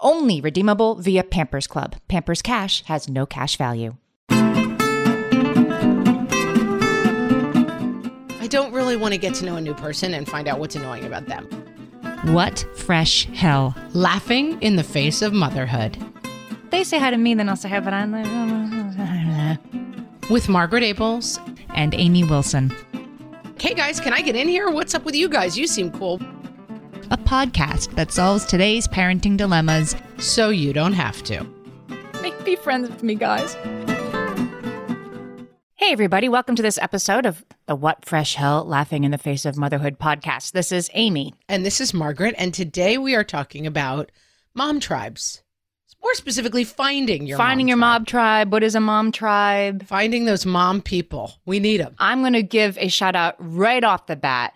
[0.00, 1.96] Only redeemable via Pampers Club.
[2.06, 3.96] Pampers Cash has no cash value.
[4.30, 4.76] I
[8.48, 11.04] don't really want to get to know a new person and find out what's annoying
[11.04, 11.48] about them.
[12.26, 13.74] What fresh hell?
[13.92, 15.98] Laughing in the face of motherhood.
[16.70, 19.58] They say hi to me, then I'll say hi, but I'm like.
[20.30, 21.40] With Margaret Ables.
[21.74, 22.72] and Amy Wilson.
[23.58, 24.70] Hey guys, can I get in here?
[24.70, 25.58] What's up with you guys?
[25.58, 26.20] You seem cool.
[27.10, 29.96] A podcast that solves today's parenting dilemmas.
[30.18, 31.46] So you don't have to.
[32.20, 33.54] Make be friends with me, guys.
[35.74, 36.28] Hey, everybody.
[36.28, 39.98] Welcome to this episode of the What Fresh Hell Laughing in the Face of Motherhood
[39.98, 40.52] podcast.
[40.52, 41.32] This is Amy.
[41.48, 44.12] And this is Margaret, and today we are talking about
[44.54, 45.42] mom tribes.
[46.02, 47.80] More specifically, finding your Finding mom your tribe.
[48.00, 48.52] mob tribe.
[48.52, 49.86] What is a mom tribe?
[49.86, 51.32] Finding those mom people.
[51.46, 51.94] We need them.
[51.98, 54.52] I'm going to give a shout out right off the bat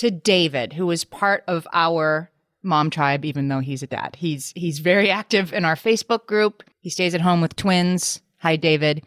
[0.00, 2.30] to David, who is part of our
[2.62, 4.16] mom tribe, even though he's a dad.
[4.18, 6.62] He's he's very active in our Facebook group.
[6.80, 8.20] He stays at home with twins.
[8.38, 9.02] Hi, David.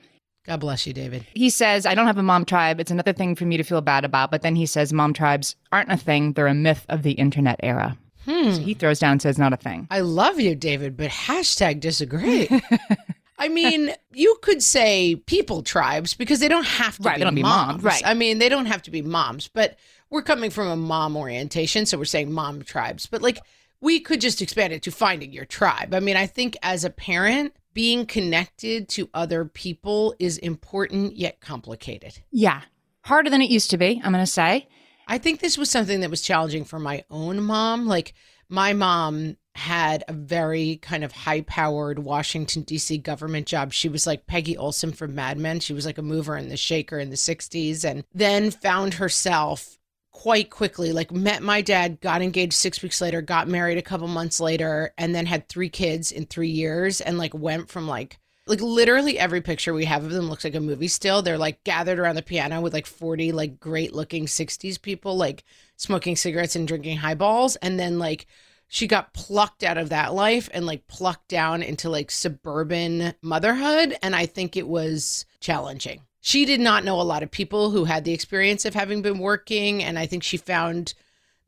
[0.46, 1.26] God bless you, David.
[1.34, 2.80] He says, I don't have a mom tribe.
[2.80, 4.30] It's another thing for me to feel bad about.
[4.30, 6.34] But then he says, mom tribes aren't a thing.
[6.34, 7.98] They're a myth of the internet era.
[8.26, 8.52] Hmm.
[8.52, 9.88] So he throws down and says, not a thing.
[9.90, 12.50] I love you, David, but hashtag disagree.
[13.40, 17.26] I mean, you could say people tribes because they don't have to Right, be, they
[17.26, 17.72] don't be moms.
[17.72, 18.02] moms, right.
[18.06, 19.78] I mean, they don't have to be moms, but
[20.14, 23.08] we're coming from a mom orientation, so we're saying mom tribes.
[23.08, 23.42] But like,
[23.82, 25.96] we could just expand it to finding your tribe.
[25.96, 31.42] I mean, I think as a parent, being connected to other people is important yet
[31.42, 32.20] complicated.
[32.30, 32.62] Yeah.
[33.02, 34.68] Harder than it used to be, I'm going to say.
[35.08, 37.88] I think this was something that was challenging for my own mom.
[37.88, 38.14] Like
[38.48, 43.74] my mom had a very kind of high powered Washington DC government job.
[43.74, 45.60] She was like Peggy Olson from Mad Men.
[45.60, 49.80] She was like a mover and the shaker in the 60s and then found herself
[50.14, 54.08] quite quickly like met my dad got engaged 6 weeks later got married a couple
[54.08, 58.20] months later and then had 3 kids in 3 years and like went from like
[58.46, 61.22] like literally every picture we have of them looks like a movie still.
[61.22, 65.44] They're like gathered around the piano with like 40 like great looking 60s people like
[65.78, 67.56] smoking cigarettes and drinking highballs.
[67.58, 68.28] And then like
[68.68, 73.96] she got plucked out of that life and like plucked down into like suburban motherhood.
[74.02, 77.84] And i think it was challenging she did not know a lot of people who
[77.84, 80.94] had the experience of having been working and i think she found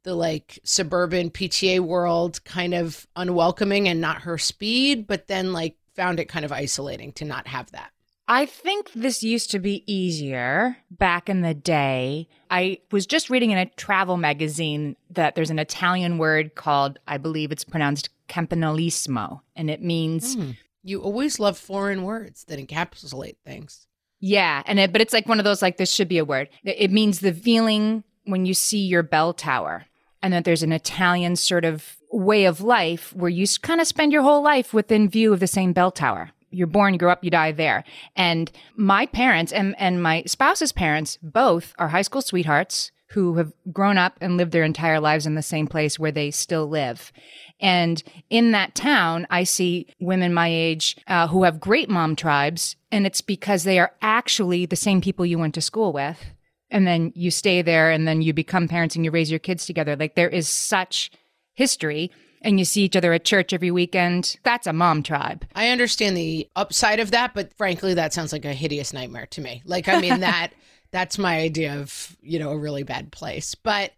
[0.03, 5.77] the like suburban pta world kind of unwelcoming and not her speed but then like
[5.95, 7.89] found it kind of isolating to not have that
[8.27, 12.27] I think this used to be easier back in the day.
[12.49, 17.19] I was just reading in a travel magazine that there's an Italian word called, I
[17.19, 20.51] believe it's pronounced campanilismo, and it means Hmm.
[20.81, 23.85] you always love foreign words that encapsulate things
[24.19, 26.49] Yeah, and it, but it's like one of those like this should be a word.
[26.63, 29.85] It means the feeling when you see your bell tower,
[30.21, 34.11] and that there's an Italian sort of way of life where you kind of spend
[34.11, 36.31] your whole life within view of the same bell tower.
[36.49, 37.83] You're born, you grow up, you die there.
[38.15, 43.53] And my parents and and my spouse's parents both are high school sweethearts who have
[43.71, 47.11] grown up and lived their entire lives in the same place where they still live.
[47.59, 52.75] And in that town, I see women my age uh, who have great mom tribes,
[52.91, 56.23] and it's because they are actually the same people you went to school with.
[56.69, 59.65] And then you stay there, and then you become parents and you raise your kids
[59.65, 59.95] together.
[59.95, 61.11] Like there is such
[61.53, 62.11] history,
[62.41, 64.37] and you see each other at church every weekend.
[64.43, 65.45] That's a mom tribe.
[65.55, 69.41] I understand the upside of that, but frankly, that sounds like a hideous nightmare to
[69.41, 69.63] me.
[69.65, 70.51] Like, I mean, that
[70.91, 73.91] that's my idea of, you know, a really bad place, but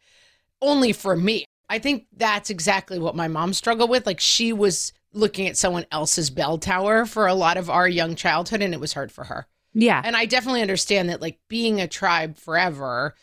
[0.62, 1.45] only for me.
[1.69, 4.06] I think that's exactly what my mom struggled with.
[4.06, 8.16] Like, she was looking at someone else's bell tower for a lot of our young
[8.16, 9.48] childhood, and it was hard for her.
[9.74, 10.02] Yeah.
[10.04, 13.16] And I definitely understand that, like, being a tribe forever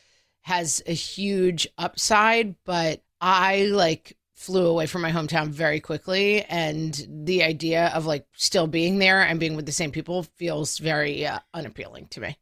[0.42, 7.06] has a huge upside, but I like flew away from my hometown very quickly and
[7.08, 11.26] the idea of like still being there and being with the same people feels very
[11.26, 12.36] uh, unappealing to me.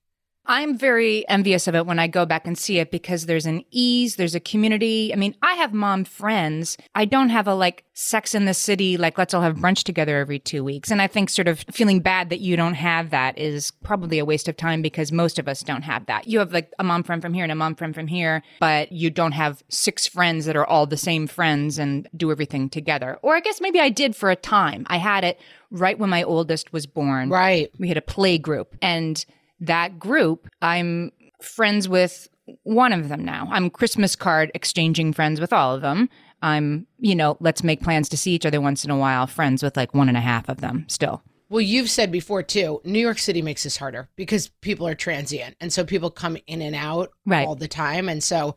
[0.46, 3.64] I'm very envious of it when I go back and see it because there's an
[3.70, 5.12] ease, there's a community.
[5.12, 6.76] I mean, I have mom friends.
[6.94, 10.18] I don't have a like sex in the city, like let's all have brunch together
[10.18, 10.90] every two weeks.
[10.90, 14.24] And I think sort of feeling bad that you don't have that is probably a
[14.24, 16.26] waste of time because most of us don't have that.
[16.26, 18.90] You have like a mom friend from here and a mom friend from here, but
[18.90, 23.18] you don't have six friends that are all the same friends and do everything together.
[23.22, 24.86] Or I guess maybe I did for a time.
[24.88, 25.38] I had it
[25.70, 27.28] right when my oldest was born.
[27.28, 27.70] Right.
[27.78, 29.24] We had a play group and
[29.62, 31.10] that group, I'm
[31.40, 32.28] friends with
[32.64, 33.48] one of them now.
[33.50, 36.08] I'm Christmas card exchanging friends with all of them.
[36.42, 39.62] I'm, you know, let's make plans to see each other once in a while, friends
[39.62, 41.22] with like one and a half of them still.
[41.48, 45.54] Well, you've said before too, New York City makes this harder because people are transient.
[45.60, 47.46] And so people come in and out Right.
[47.46, 48.08] all the time.
[48.08, 48.56] And so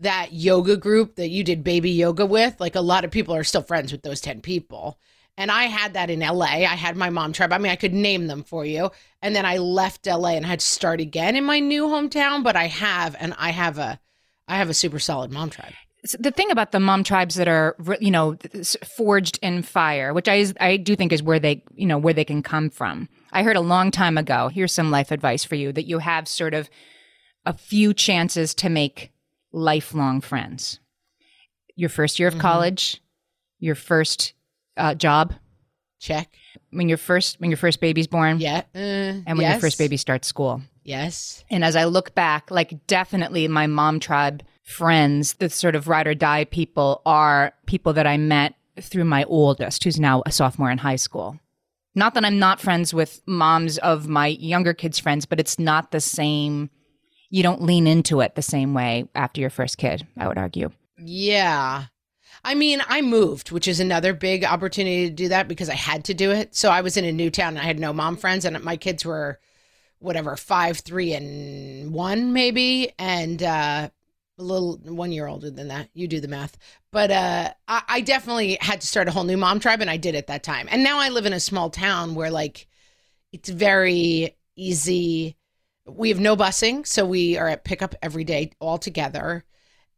[0.00, 3.44] that yoga group that you did baby yoga with, like a lot of people are
[3.44, 5.00] still friends with those 10 people.
[5.38, 6.46] And I had that in LA.
[6.46, 7.52] I had my mom tribe.
[7.52, 8.90] I mean, I could name them for you.
[9.20, 12.56] And then I left LA and had to start again in my new hometown, but
[12.56, 14.00] I have and I have a
[14.48, 15.72] I have a super solid mom tribe.
[16.04, 18.36] S- The thing about the mom tribes that are, you know,
[18.96, 22.24] forged in fire, which I I do think is where they, you know, where they
[22.24, 23.08] can come from.
[23.32, 24.48] I heard a long time ago.
[24.48, 26.70] Here's some life advice for you: that you have sort of
[27.44, 29.12] a few chances to make
[29.52, 30.80] lifelong friends.
[31.74, 32.40] Your first year of mm-hmm.
[32.40, 33.02] college,
[33.58, 34.32] your first
[34.76, 35.34] uh, job,
[36.00, 36.28] Check.
[36.70, 38.62] when your first when your first baby's born, Yeah.
[38.74, 38.78] Uh,
[39.26, 40.62] and when your first baby starts school.
[40.84, 41.44] Yes.
[41.50, 46.06] And as I look back, like definitely my mom tribe friends, the sort of ride
[46.06, 50.70] or die people are people that I met through my oldest, who's now a sophomore
[50.70, 51.38] in high school.
[51.94, 55.92] Not that I'm not friends with moms of my younger kids' friends, but it's not
[55.92, 56.68] the same.
[57.30, 60.70] You don't lean into it the same way after your first kid, I would argue.
[60.98, 61.86] Yeah.
[62.46, 66.04] I mean, I moved, which is another big opportunity to do that because I had
[66.04, 66.54] to do it.
[66.54, 68.76] So I was in a new town and I had no mom friends, and my
[68.76, 69.40] kids were
[69.98, 73.90] whatever, five, three, and one, maybe, and uh,
[74.38, 75.88] a little one year older than that.
[75.92, 76.56] You do the math.
[76.92, 79.96] But uh, I, I definitely had to start a whole new mom tribe, and I
[79.96, 80.68] did at that time.
[80.70, 82.68] And now I live in a small town where, like,
[83.32, 85.36] it's very easy.
[85.84, 89.44] We have no busing, so we are at pickup every day all together.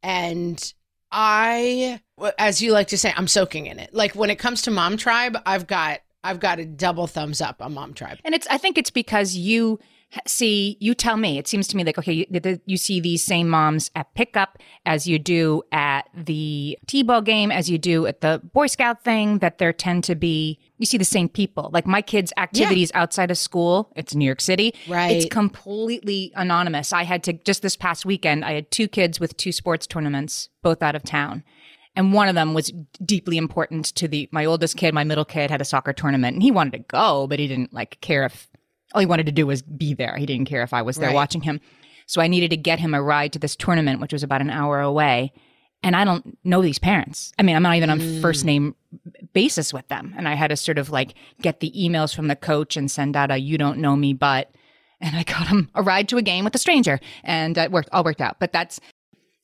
[0.02, 0.72] And
[1.12, 2.00] I,
[2.38, 3.94] as you like to say, I'm soaking in it.
[3.94, 7.62] Like when it comes to Mom Tribe, I've got I've got a double thumbs up
[7.62, 8.18] on Mom Tribe.
[8.24, 9.78] And it's I think it's because you
[10.26, 13.46] see you tell me it seems to me like okay you, you see these same
[13.46, 14.56] moms at pickup
[14.86, 19.38] as you do at the t-ball game as you do at the boy scout thing
[19.40, 23.30] that there tend to be you see the same people like my kids activities outside
[23.30, 25.10] of school it's new york city Right.
[25.14, 29.36] it's completely anonymous i had to just this past weekend i had two kids with
[29.36, 31.44] two sports tournaments both out of town
[31.98, 32.72] and one of them was
[33.04, 36.42] deeply important to the my oldest kid my middle kid had a soccer tournament and
[36.42, 38.48] he wanted to go but he didn't like care if
[38.94, 40.16] all he wanted to do was be there.
[40.16, 41.14] He didn't care if i was there Right.
[41.14, 41.60] watching him.
[42.06, 44.48] So i needed to get him a ride to this tournament which was about an
[44.48, 45.32] hour away.
[45.82, 47.32] And i don't know these parents.
[47.38, 48.22] I mean i'm not even on mm.
[48.22, 48.76] first name
[49.32, 50.14] basis with them.
[50.16, 53.16] And i had to sort of like get the emails from the coach and send
[53.16, 54.52] out a you don't know me but
[55.00, 57.00] and i got him a ride to a game with a stranger.
[57.24, 58.38] And it worked all worked out.
[58.38, 58.80] But that's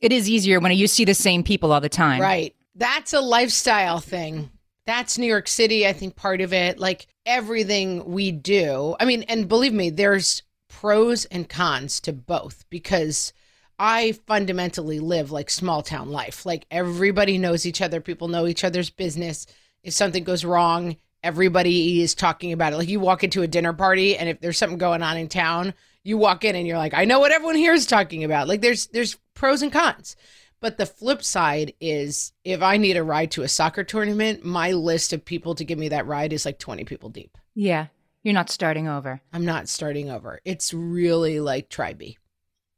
[0.04, 2.54] it is easier when you see the same people all the time Right.
[2.74, 4.50] That's a lifestyle thing.
[4.86, 6.78] That's New York City, I think part of it.
[6.78, 8.96] Like everything we do.
[9.00, 13.32] I mean, and believe me, there's pros and cons to both because
[13.78, 16.44] I fundamentally live like small town life.
[16.44, 19.46] Like everybody knows each other, people know each other's business.
[19.82, 22.76] If something goes wrong, everybody is talking about it.
[22.76, 25.74] Like you walk into a dinner party and if there's something going on in town,
[26.04, 28.46] you walk in and you're like, I know what everyone here is talking about.
[28.46, 30.14] Like there's there's pros and cons.
[30.60, 34.72] But the flip side is if I need a ride to a soccer tournament, my
[34.72, 37.36] list of people to give me that ride is like 20 people deep.
[37.54, 37.86] yeah
[38.22, 40.40] you're not starting over I'm not starting over.
[40.44, 42.16] It's really like tribey.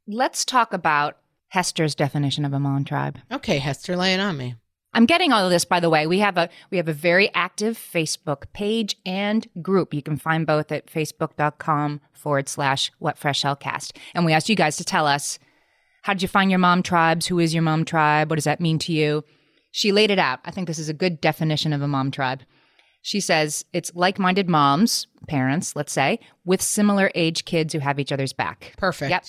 [0.05, 1.17] let's talk about
[1.49, 4.55] hester's definition of a Mon tribe Okay, Hester, lay it on me.
[4.97, 6.07] I'm getting all of this, by the way.
[6.07, 9.93] We have a we have a very active Facebook page and group.
[9.93, 13.95] You can find both at facebook.com forward slash what fresh hellcast.
[14.15, 15.37] And we asked you guys to tell us
[16.01, 17.27] how did you find your mom tribes?
[17.27, 18.31] Who is your mom tribe?
[18.31, 19.23] What does that mean to you?
[19.69, 20.39] She laid it out.
[20.45, 22.41] I think this is a good definition of a mom tribe.
[23.03, 27.99] She says it's like minded moms, parents, let's say, with similar age kids who have
[27.99, 28.73] each other's back.
[28.77, 29.11] Perfect.
[29.11, 29.25] Yep.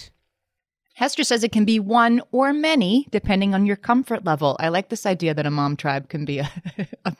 [0.98, 4.56] Hester says it can be one or many depending on your comfort level.
[4.58, 6.50] I like this idea that a mom tribe can be a,
[7.04, 7.14] a,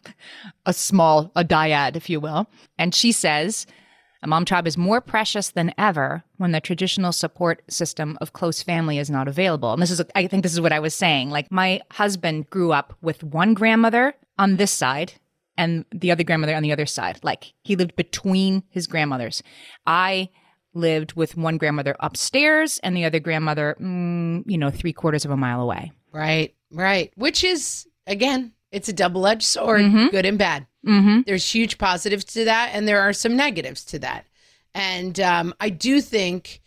[0.66, 2.48] a small, a dyad, if you will.
[2.76, 3.68] And she says,
[4.20, 8.64] A mom tribe is more precious than ever when the traditional support system of close
[8.64, 9.72] family is not available.
[9.72, 11.30] And this is, I think this is what I was saying.
[11.30, 15.12] Like my husband grew up with one grandmother on this side
[15.56, 17.20] and the other grandmother on the other side.
[17.22, 19.40] Like he lived between his grandmothers.
[19.86, 20.30] I
[20.78, 25.30] lived with one grandmother upstairs and the other grandmother, mm, you know, three quarters of
[25.30, 25.92] a mile away.
[26.12, 27.12] Right, right.
[27.16, 30.06] Which is, again, it's a double edged sword, mm-hmm.
[30.08, 30.66] good and bad.
[30.86, 31.22] Mm-hmm.
[31.26, 34.26] There's huge positives to that, and there are some negatives to that.
[34.74, 36.60] And um, I do think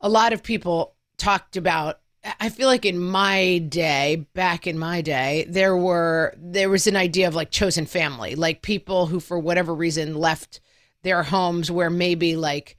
[0.00, 2.00] a lot of people talked about.
[2.38, 6.96] I feel like in my day, back in my day, there were there was an
[6.96, 10.60] idea of like chosen family, like people who, for whatever reason, left
[11.02, 12.76] their homes where maybe like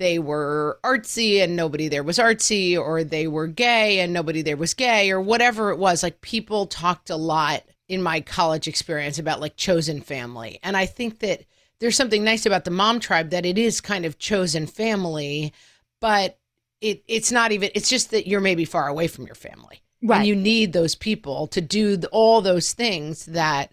[0.00, 4.56] they were artsy and nobody there was artsy, or they were gay and nobody there
[4.56, 6.02] was gay, or whatever it was.
[6.02, 10.58] Like people talked a lot in my college experience about like chosen family.
[10.62, 11.44] And I think that
[11.80, 15.52] there's something nice about the mom tribe that it is kind of chosen family,
[16.00, 16.38] but
[16.80, 19.82] it it's not even it's just that you're maybe far away from your family.
[20.02, 20.18] Right.
[20.18, 23.72] And you need those people to do the, all those things that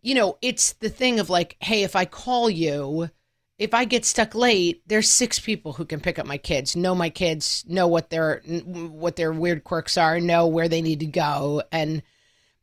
[0.00, 3.10] you know, it's the thing of like, hey, if I call you,
[3.58, 6.94] if I get stuck late, there's six people who can pick up my kids, know
[6.94, 11.06] my kids, know what their what their weird quirks are, know where they need to
[11.06, 12.02] go and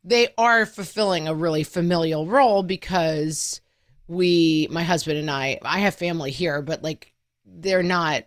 [0.05, 3.59] they are fulfilling a really familial role because
[4.07, 7.11] we my husband and I I have family here but like
[7.43, 8.23] they're not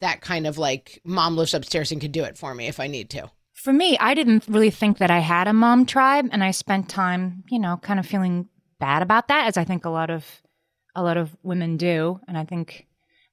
[0.00, 2.86] that kind of like mom lives upstairs and can do it for me if I
[2.86, 3.30] need to.
[3.52, 6.88] For me, I didn't really think that I had a mom tribe and I spent
[6.88, 10.24] time, you know, kind of feeling bad about that as I think a lot of
[11.00, 12.86] a lot of women do and I think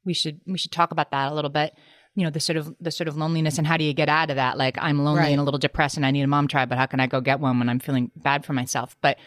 [0.08, 1.76] we should we should talk about that a little bit.
[2.16, 4.32] You know the sort of the sort of loneliness and how do you get out
[4.32, 4.58] of that?
[4.58, 5.30] Like i'm lonely right.
[5.30, 7.22] and a little depressed and i need a mom tribe but how can i go
[7.22, 8.96] get one when i'm feeling bad for myself?
[9.02, 9.18] But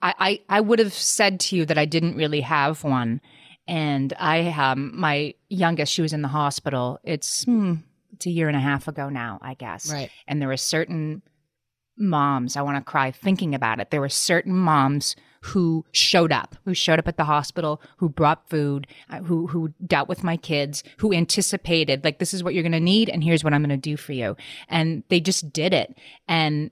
[0.00, 3.20] i i, I would have said to you that i didn't really have one.
[3.66, 7.00] And i um my youngest she was in the hospital.
[7.02, 7.74] It's hmm,
[8.12, 9.90] it's a year and a half ago now i guess.
[9.90, 10.10] Right.
[10.28, 11.22] And there were certain
[11.98, 13.90] moms i want to cry thinking about it.
[13.90, 18.48] There were certain moms who showed up, who showed up at the hospital, who brought
[18.48, 22.64] food, uh, who who dealt with my kids, who anticipated like this is what you're
[22.64, 24.36] going to need and here's what I'm going to do for you.
[24.68, 25.96] And they just did it.
[26.26, 26.70] And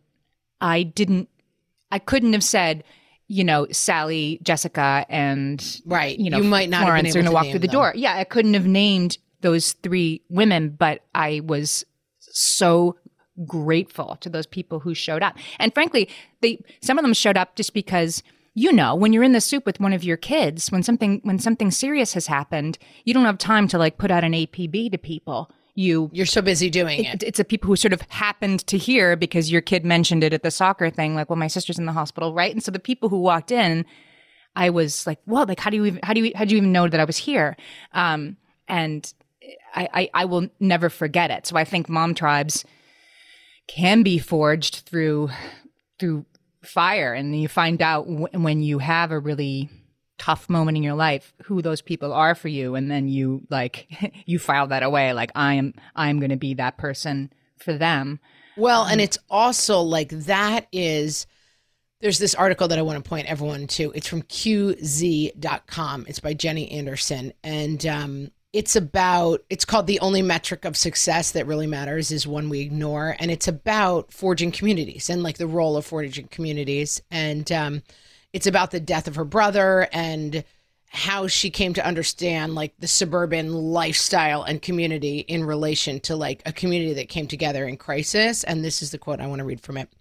[0.60, 1.28] I didn't
[1.90, 2.84] I couldn't have said
[3.26, 7.32] you know, Sally, Jessica, and right, you know, you might not Florence are going to
[7.32, 7.72] walk through the them.
[7.72, 7.92] door.
[7.96, 11.86] Yeah, I couldn't have named those three women, but I was
[12.18, 12.96] so
[13.46, 15.38] grateful to those people who showed up.
[15.58, 16.10] And frankly,
[16.42, 18.22] they some of them showed up just because
[18.54, 21.38] you know when you're in the soup with one of your kids when something when
[21.38, 24.98] something serious has happened you don't have time to like put out an apb to
[24.98, 27.22] people you you're so busy doing it, it.
[27.24, 30.42] It's a people who sort of happened to hear because your kid mentioned it at
[30.42, 31.14] the soccer thing.
[31.14, 32.52] Like, well, my sister's in the hospital, right?
[32.52, 33.84] And so the people who walked in,
[34.54, 36.58] I was like, well, like, how do you even, how do you, how do you
[36.58, 37.56] even know that I was here?
[37.92, 38.36] Um,
[38.68, 39.12] and
[39.74, 41.46] I, I, I will never forget it.
[41.46, 42.64] So I think mom tribes
[43.66, 45.30] can be forged through,
[45.98, 46.24] through
[46.66, 49.70] fire and you find out w- when you have a really
[50.18, 52.74] tough moment in your life who those people are for you.
[52.74, 53.86] And then you like
[54.26, 58.20] you file that away like i am i'm going to be that person for them.
[58.56, 61.26] Well and it's also like that is
[62.00, 63.92] there's this article that i want to point everyone to.
[63.94, 67.32] It's from qz.com it's by jenny anderson.
[67.42, 72.24] And um, it's about it's called the only metric of success that really matters is
[72.24, 73.16] one we ignore.
[73.18, 77.02] And it's about forging communities and like the role of forging communities.
[77.10, 77.82] And um,
[78.32, 80.44] it's about the death of her brother and
[80.86, 86.40] how she came to understand like the suburban lifestyle and community in relation to like
[86.46, 88.44] a community that came together in crisis.
[88.44, 89.92] And this is the quote i want to read from it.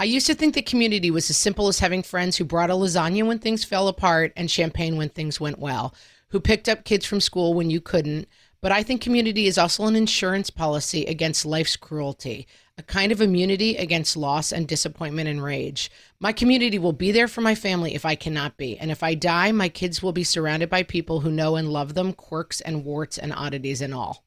[0.00, 2.74] I used to think that community was as simple as having friends who brought a
[2.74, 5.92] lasagna when things fell apart and champagne when things went well
[6.30, 8.28] who picked up kids from school when you couldn't.
[8.60, 13.20] But I think community is also an insurance policy against life's cruelty, a kind of
[13.20, 15.90] immunity against loss and disappointment and rage.
[16.18, 18.76] My community will be there for my family if I cannot be.
[18.76, 21.94] And if I die, my kids will be surrounded by people who know and love
[21.94, 24.24] them, quirks and warts and oddities and all.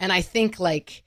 [0.00, 1.04] And I think like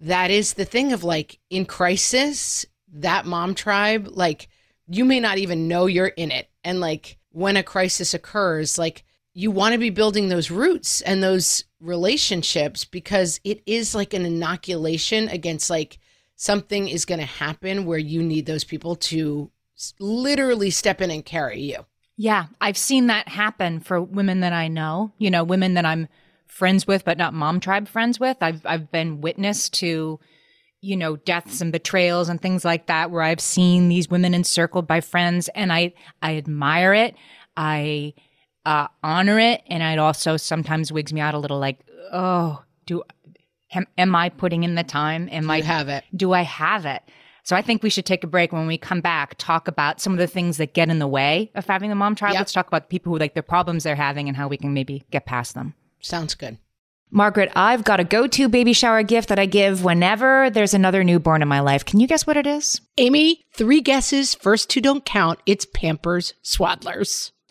[0.00, 2.64] that is the thing of like in crisis,
[2.94, 4.48] that mom tribe, like
[4.88, 6.48] you may not even know you're in it.
[6.64, 11.22] And like when a crisis occurs, like you want to be building those roots and
[11.22, 15.98] those relationships because it is like an inoculation against like
[16.36, 19.50] something is going to happen where you need those people to
[19.98, 21.84] literally step in and carry you.
[22.16, 26.08] Yeah, I've seen that happen for women that I know, you know, women that I'm
[26.46, 28.36] friends with but not mom tribe friends with.
[28.40, 30.20] I've I've been witness to
[30.84, 34.88] you know, deaths and betrayals and things like that where I've seen these women encircled
[34.88, 37.14] by friends and I I admire it.
[37.56, 38.14] I
[38.64, 41.58] uh, honor it, and it also sometimes wigs me out a little.
[41.58, 41.80] Like,
[42.12, 43.02] oh, do
[43.74, 45.28] am, am I putting in the time?
[45.30, 46.04] Am I You have it.
[46.14, 47.02] do I have it?
[47.44, 48.52] So I think we should take a break.
[48.52, 51.50] When we come back, talk about some of the things that get in the way
[51.56, 52.34] of having the mom tribe.
[52.34, 52.40] Yep.
[52.40, 54.72] Let's talk about the people who like the problems they're having and how we can
[54.72, 55.74] maybe get past them.
[56.00, 56.58] Sounds good.
[57.14, 61.04] Margaret, I've got a go to baby shower gift that I give whenever there's another
[61.04, 61.84] newborn in my life.
[61.84, 62.80] Can you guess what it is?
[62.96, 64.34] Amy, three guesses.
[64.34, 65.38] First two don't count.
[65.44, 67.32] It's Pampers Swaddlers.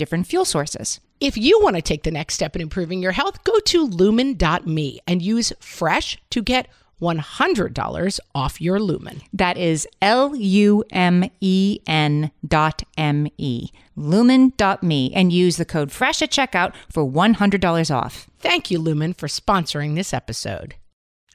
[0.00, 0.98] different fuel sources.
[1.20, 5.00] If you want to take the next step in improving your health, go to lumen.me
[5.06, 6.66] and use fresh to get
[7.02, 9.20] $100 off your lumen.
[9.32, 15.56] That is L U M E N dot M E, lumen dot me, and use
[15.56, 18.28] the code FRESH at checkout for $100 off.
[18.38, 20.76] Thank you, Lumen, for sponsoring this episode.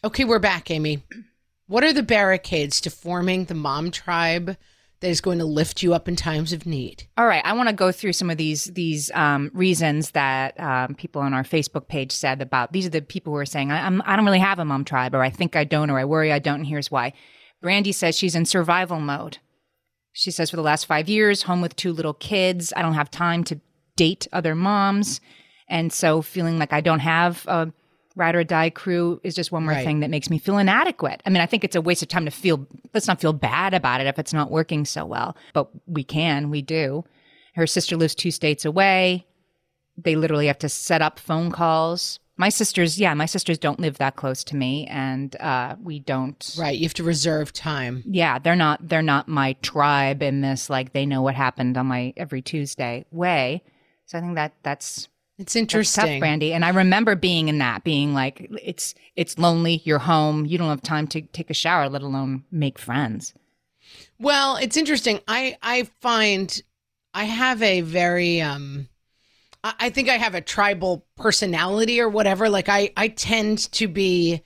[0.04, 1.04] Okay, we're back, Amy.
[1.68, 4.58] What are the barricades to forming the mom tribe
[5.00, 7.06] that is going to lift you up in times of need?
[7.18, 10.96] All right, I want to go through some of these these um, reasons that um,
[10.96, 12.72] people on our Facebook page said about.
[12.72, 14.86] These are the people who are saying, I, I'm, "I don't really have a mom
[14.86, 17.14] tribe," or "I think I don't," or "I worry I don't," and here's why.
[17.62, 19.40] Brandy says she's in survival mode.
[20.14, 23.12] She says for the last five years, home with two little kids, I don't have
[23.12, 23.60] time to
[23.98, 25.20] date other moms,
[25.68, 27.72] and so feeling like I don't have a
[28.16, 29.86] ride or die crew is just one more Right.
[29.86, 31.22] thing that makes me feel inadequate.
[31.26, 33.74] I mean, I think it's a waste of time to feel, let's not feel bad
[33.74, 37.04] about it if it's not working so well, but we can, we do.
[37.56, 39.26] Her sister lives two states away.
[39.98, 42.20] They literally have to set up phone calls.
[42.38, 46.56] My sisters, yeah, my sisters don't live that close to me and uh, we don't.
[46.60, 48.04] Right, you have to reserve time.
[48.06, 51.86] Yeah, they're not they're not my tribe in this like they know what happened on
[51.86, 53.64] my every Tuesday way.
[54.06, 56.20] So I think that that's It's that's tough, interesting.
[56.20, 56.54] Brandy.
[56.54, 59.82] And I remember being in that, being like, it's it's lonely.
[59.84, 60.46] You're home.
[60.46, 63.34] You don't have time to take a shower, let alone make friends.
[64.20, 65.20] Well, it's interesting.
[65.28, 66.62] I I find
[67.14, 68.88] I have a very um
[69.64, 72.50] I, I think I have a tribal personality or whatever.
[72.50, 74.42] Like I I tend to be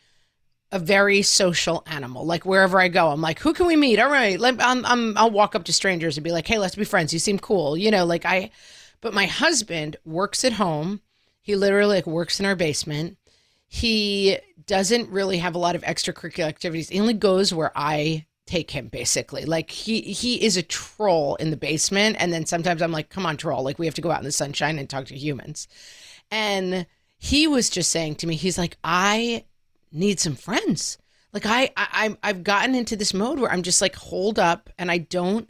[0.71, 2.25] a very social animal.
[2.25, 3.99] Like wherever I go, I'm like, who can we meet?
[3.99, 6.75] All right, let, I'm, I'm I'll walk up to strangers and be like, hey, let's
[6.75, 7.11] be friends.
[7.13, 8.05] You seem cool, you know.
[8.05, 8.51] Like I,
[9.01, 11.01] but my husband works at home.
[11.41, 13.17] He literally like works in our basement.
[13.67, 16.89] He doesn't really have a lot of extracurricular activities.
[16.89, 21.51] He only goes where I take him basically like he he is a troll in
[21.51, 24.09] the basement and then sometimes i'm like come on troll like we have to go
[24.09, 25.67] out in the sunshine and talk to humans
[26.31, 26.87] and
[27.19, 29.45] he was just saying to me he's like i
[29.91, 30.97] need some friends
[31.31, 34.89] like i, I i've gotten into this mode where i'm just like holed up and
[34.89, 35.47] i don't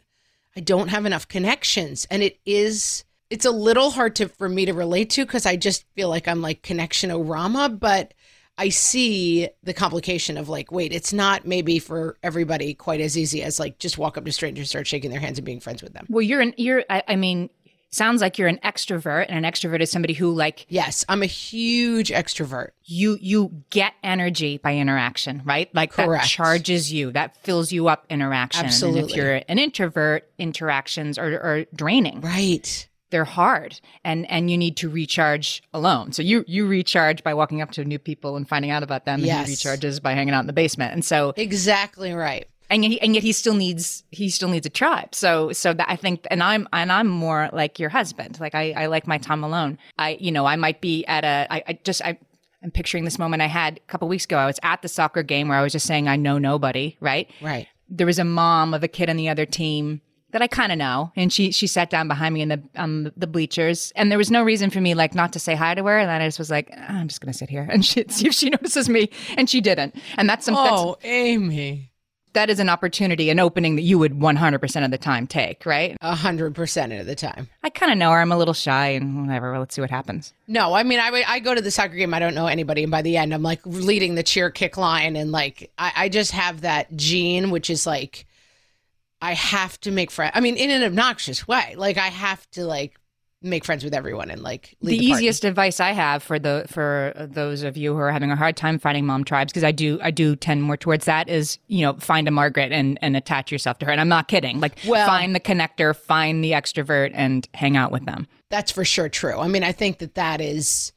[0.54, 4.66] i don't have enough connections and it is it's a little hard to for me
[4.66, 8.12] to relate to because i just feel like i'm like connection orama but
[8.58, 13.42] I see the complication of like, wait, it's not maybe for everybody quite as easy
[13.42, 15.94] as like just walk up to strangers, start shaking their hands and being friends with
[15.94, 16.04] them.
[16.10, 16.84] Well, you're an you're.
[16.90, 17.48] I, I mean,
[17.90, 21.26] sounds like you're an extrovert, and an extrovert is somebody who like Yes, I'm a
[21.26, 22.72] huge extrovert.
[22.84, 25.74] you you get energy by interaction, right?
[25.74, 26.24] Like Correct.
[26.24, 28.60] that charges you, that fills you up interaction.
[28.60, 29.12] And Absolutely.
[29.12, 32.20] if you're an introvert, interactions are, are draining.
[32.20, 32.86] Right.
[33.10, 36.12] They're hard and and you need to recharge alone.
[36.12, 39.20] So you you recharge by walking up to new people and finding out about them
[39.20, 39.38] Yes.
[39.38, 40.92] and he recharges by hanging out in the basement.
[40.92, 42.46] And so Exactly right.
[42.70, 45.14] and yet, he, and yet he still needs he still needs a tribe.
[45.14, 48.38] So so that I think and I'm and I'm more like your husband.
[48.40, 49.78] Like I I like my time alone.
[49.98, 52.18] I you know I might be at a I, I just I.
[52.62, 54.36] I'm picturing this moment I had a couple weeks ago.
[54.36, 57.30] I was at the soccer game where I was just saying I know nobody, right?
[57.40, 57.66] Right.
[57.88, 60.78] There was a mom of a kid on the other team that I kind of
[60.78, 64.18] know, and she she sat down behind me in the um the bleachers, and there
[64.18, 66.26] was no reason for me like not to say hi to her, and then I
[66.26, 68.88] just was like, "Ah, I'm just gonna sit here and she, see if she notices
[68.88, 71.90] me, and she didn't, and that's some that's, Oh, Amy.
[72.32, 75.96] that is an opportunity, an opening that you would 100% of the time take, right?
[76.00, 77.48] Hundred percent of the time.
[77.64, 78.20] I kind of know her.
[78.20, 79.58] I'm a little shy and whatever.
[79.58, 80.32] Let's see what happens.
[80.46, 82.14] No, I mean, I I go to the soccer game.
[82.14, 85.16] I don't know anybody, and by the end, I'm like leading the cheer kick line,
[85.16, 88.26] and like I, I just have that gene, which is like
[89.22, 90.32] I have to make friends.
[90.34, 92.98] I mean, in an obnoxious way, like I have to like
[93.42, 97.14] make friends with everyone and like the, the, easiest advice I have for the for
[97.16, 99.98] those of you who are having a hard time finding mom tribes, because I do
[100.02, 103.52] I do tend more towards that, is you know find a Margaret and and attach
[103.52, 103.92] yourself to her.
[103.92, 104.60] And I'm not kidding.
[104.60, 108.26] Like Well- find the connector, find the extrovert, and hang out with them.
[108.48, 109.38] That's for sure true.
[109.38, 110.92] I mean, I think that that is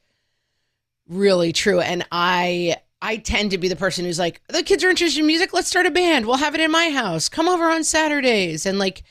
[1.07, 1.79] really true.
[1.79, 5.28] And I I tend to be the person who's like, the kids are interested in
[5.28, 5.52] music.
[5.52, 6.26] Let's start a band.
[6.26, 7.28] We'll have it in my house.
[7.28, 8.66] Come over on Saturdays.
[8.66, 9.04] And like,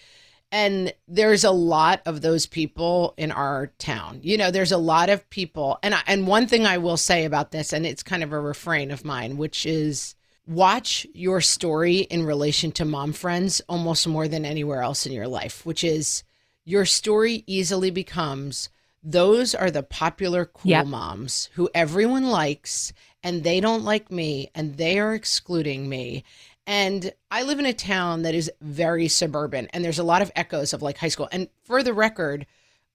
[0.51, 4.21] and there's a lot of those people in our town.
[4.23, 5.79] You know, there's a lot of people.
[5.83, 8.41] And I, and one thing I will say about this, and it's kind of a
[8.41, 10.15] refrain of mine, which is
[10.47, 15.29] watch your story in relation to mom friends almost more than anywhere else in your
[15.29, 16.25] life, which is
[16.65, 18.71] your story easily becomes
[19.03, 20.87] those are the popular cool Yep.
[20.87, 26.25] moms who everyone likes and they don't like me and they are excluding me.
[26.67, 30.31] And i live in a town that is very suburban and there's a lot of
[30.37, 31.29] echoes of like high school.
[31.33, 32.47] And for the record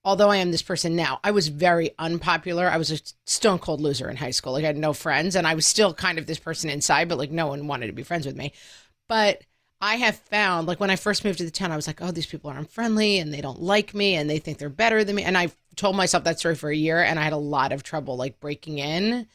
[0.04, 2.68] although i am this person now i was very unpopular.
[2.68, 4.52] I was a stone cold loser in high school.
[4.52, 7.18] Like i had no friends and i was still kind of this person inside but
[7.18, 8.52] like no one wanted to be friends with me.
[9.06, 9.42] But
[9.80, 12.10] I have found, like when I first moved to the town, I was like, oh,
[12.10, 15.16] these people are unfriendly and they don't like me and they think they're better than
[15.16, 15.22] me.
[15.22, 17.82] And I told myself that story for a year and I had a lot of
[17.82, 19.28] trouble like breaking in.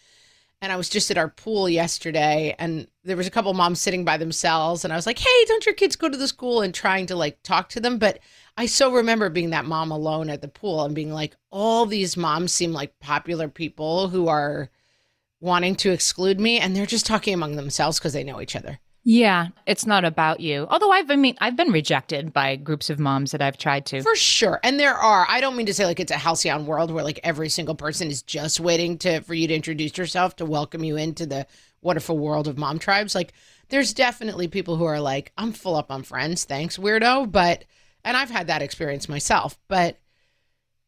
[0.63, 4.05] And I was just at our pool yesterday and there was a couple moms sitting
[4.05, 4.85] by themselves.
[4.85, 7.17] And I was like, hey, don't your kids go to the school and trying to
[7.17, 7.97] like talk to them?
[7.97, 8.19] But
[8.55, 12.15] I so remember being that mom alone at the pool and being like, all these
[12.15, 14.69] moms seem like popular people who are
[15.41, 18.79] wanting to exclude me and they're just talking among themselves because they know each other.
[19.05, 20.65] Yeah, it's not about you.
[20.69, 24.01] Although I've I mean I've been rejected by groups of moms that I've tried to.
[24.01, 24.59] For sure.
[24.63, 27.19] And there are, I don't mean to say like it's a halcyon world where like
[27.23, 30.95] every single person is just waiting to for you to introduce yourself to welcome you
[30.95, 31.45] into the
[31.81, 33.13] wonderful world of mom tribes.
[33.13, 33.33] Like
[33.67, 37.29] there's definitely people who are like, I'm full up on friends, thanks, weirdo.
[37.29, 37.65] But
[38.05, 39.99] and I've had that experience myself, but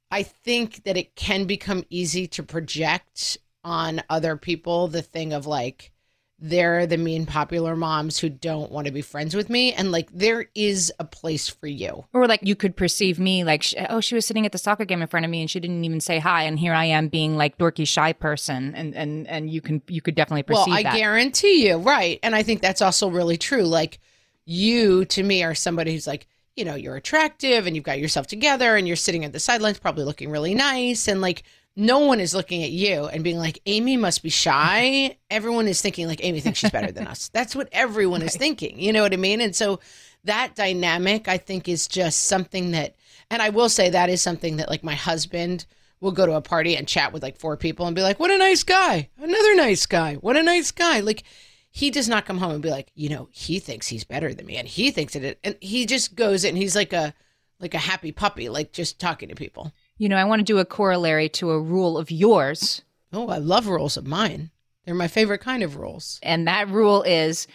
[0.10, 5.47] I think that it can become easy to project on other people the thing of
[5.47, 5.91] like
[6.38, 10.10] they're the mean popular moms who don't want to be friends with me and like
[10.12, 14.15] there is a place for you Or like you could perceive me like, oh, she
[14.15, 16.19] was sitting at the soccer game in front of me and she didn't even say
[16.19, 19.82] hi, and here I am being like dorky shy person, and and and you can
[19.88, 20.98] you could definitely perceive well, I that.
[20.98, 22.19] guarantee you, right?
[22.21, 23.63] And I think that's also really true.
[23.63, 24.00] Like
[24.45, 28.28] you, to me, are somebody who's like, you know, you're attractive and you've got yourself
[28.28, 31.43] together, and you're sitting at the sidelines, probably looking really nice, and like
[31.76, 35.18] no one is looking at you and being like, Amy must be shy.
[35.30, 37.30] Everyone is thinking like Amy thinks she's better than us.
[37.30, 38.80] That's what everyone is thinking.
[38.80, 39.42] You know what I mean?
[39.42, 39.80] And so
[40.24, 42.96] that dynamic, I think, is just something that,
[43.30, 45.66] and I will say that is something that like my husband
[46.00, 48.32] will go to a party and chat with like four people and be like, what
[48.32, 49.10] a nice guy.
[49.18, 50.16] Another nice guy.
[50.16, 51.02] What a nice guy.
[51.02, 51.24] Like,
[51.72, 54.46] he does not come home and be like, you know, he thinks he's better than
[54.46, 55.40] me and he thinks it.
[55.44, 57.14] And he just goes and he's like a,
[57.60, 59.74] like a happy puppy, like just talking to people.
[59.97, 62.81] You know, I want to do a corollary to a rule of yours,
[63.13, 64.51] Oh, I love rules of mine.
[64.86, 66.19] They're my favorite kind of rules.
[66.21, 67.47] and that rule is.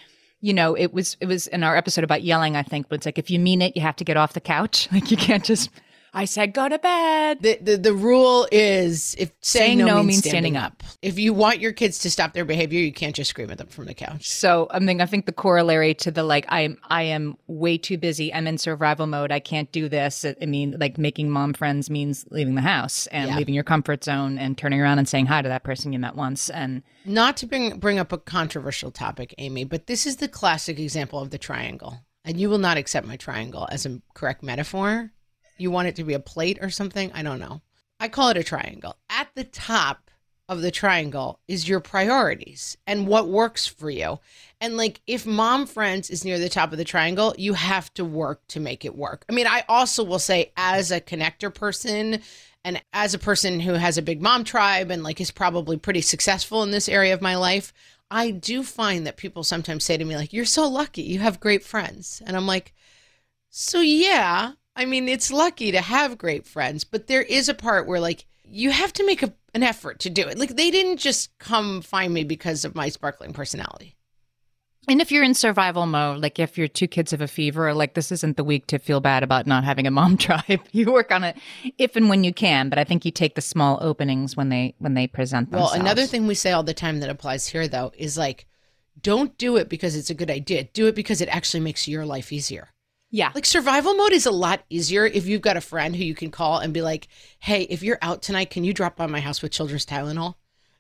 [0.42, 3.05] You know, it was it was in our episode about yelling, I think, but it's
[3.05, 4.88] like if you mean it, you have to get off the couch.
[4.92, 5.68] Like you can't just
[6.12, 7.38] I said go to bed.
[7.40, 10.83] The, the the rule is if saying, Saying no, no means, means standing, standing up.
[11.03, 13.68] If you want your kids to stop their behavior, you can't just scream at them
[13.68, 14.29] from the couch.
[14.29, 17.79] So I mean, I think the corollary to the like, I am I am way
[17.79, 18.35] too busy.
[18.35, 19.31] I'm in survival mode.
[19.31, 20.25] I can't do this.
[20.25, 23.37] I mean, like making mom friends means leaving the house and Yeah.
[23.37, 26.16] leaving your comfort zone and turning around and saying hi to that person you met
[26.16, 26.51] once.
[26.51, 30.79] And Not to bring bring up a controversial topic, Amy, but this is the classic
[30.79, 32.01] example of the triangle.
[32.25, 35.12] And you will not accept my triangle as a correct metaphor.
[35.61, 37.12] You want it to be a plate or something?
[37.12, 37.61] I don't know.
[37.99, 38.96] I call it a triangle.
[39.11, 40.11] At the top
[40.49, 44.18] of the triangle is your priorities and what works for you.
[44.61, 48.05] And like if mom friends is near the top of the triangle, you have to
[48.05, 49.25] work to make it work.
[49.29, 52.20] I mean, I also will say as a connector person
[52.64, 56.01] and as a person who has a big mom tribe and like is probably pretty
[56.01, 57.73] successful in this area of my life,
[58.11, 61.38] I do find that people sometimes say to me like you're so lucky, you have
[61.38, 62.20] great friends.
[62.27, 62.75] And I'm like,
[63.51, 67.87] "So yeah, I mean, it's lucky to have great friends, but there is a part
[67.87, 70.38] where like you have to make a, an effort to do it.
[70.38, 73.95] Like they didn't just come find me because of my sparkling personality.
[74.88, 77.93] And if you're in survival mode, like if your two kids have a fever, like
[77.93, 80.62] this isn't the week to feel bad about not having a mom tribe.
[80.73, 81.37] You work on it
[81.77, 84.75] if and when you can, but I think you take the small openings when they
[84.79, 85.73] when they present themselves.
[85.73, 88.47] Well, another thing we say all the time that applies here though is like
[88.99, 90.64] don't do it because it's a good idea.
[90.64, 92.71] Do it because it actually makes your life easier.
[93.11, 93.33] Yeah.
[93.35, 96.31] Like survival mode is a lot easier if you've got a friend who you can
[96.31, 97.09] call and be like,
[97.40, 100.37] "Hey, if you're out tonight, can you drop by my house with children's Tylenol?"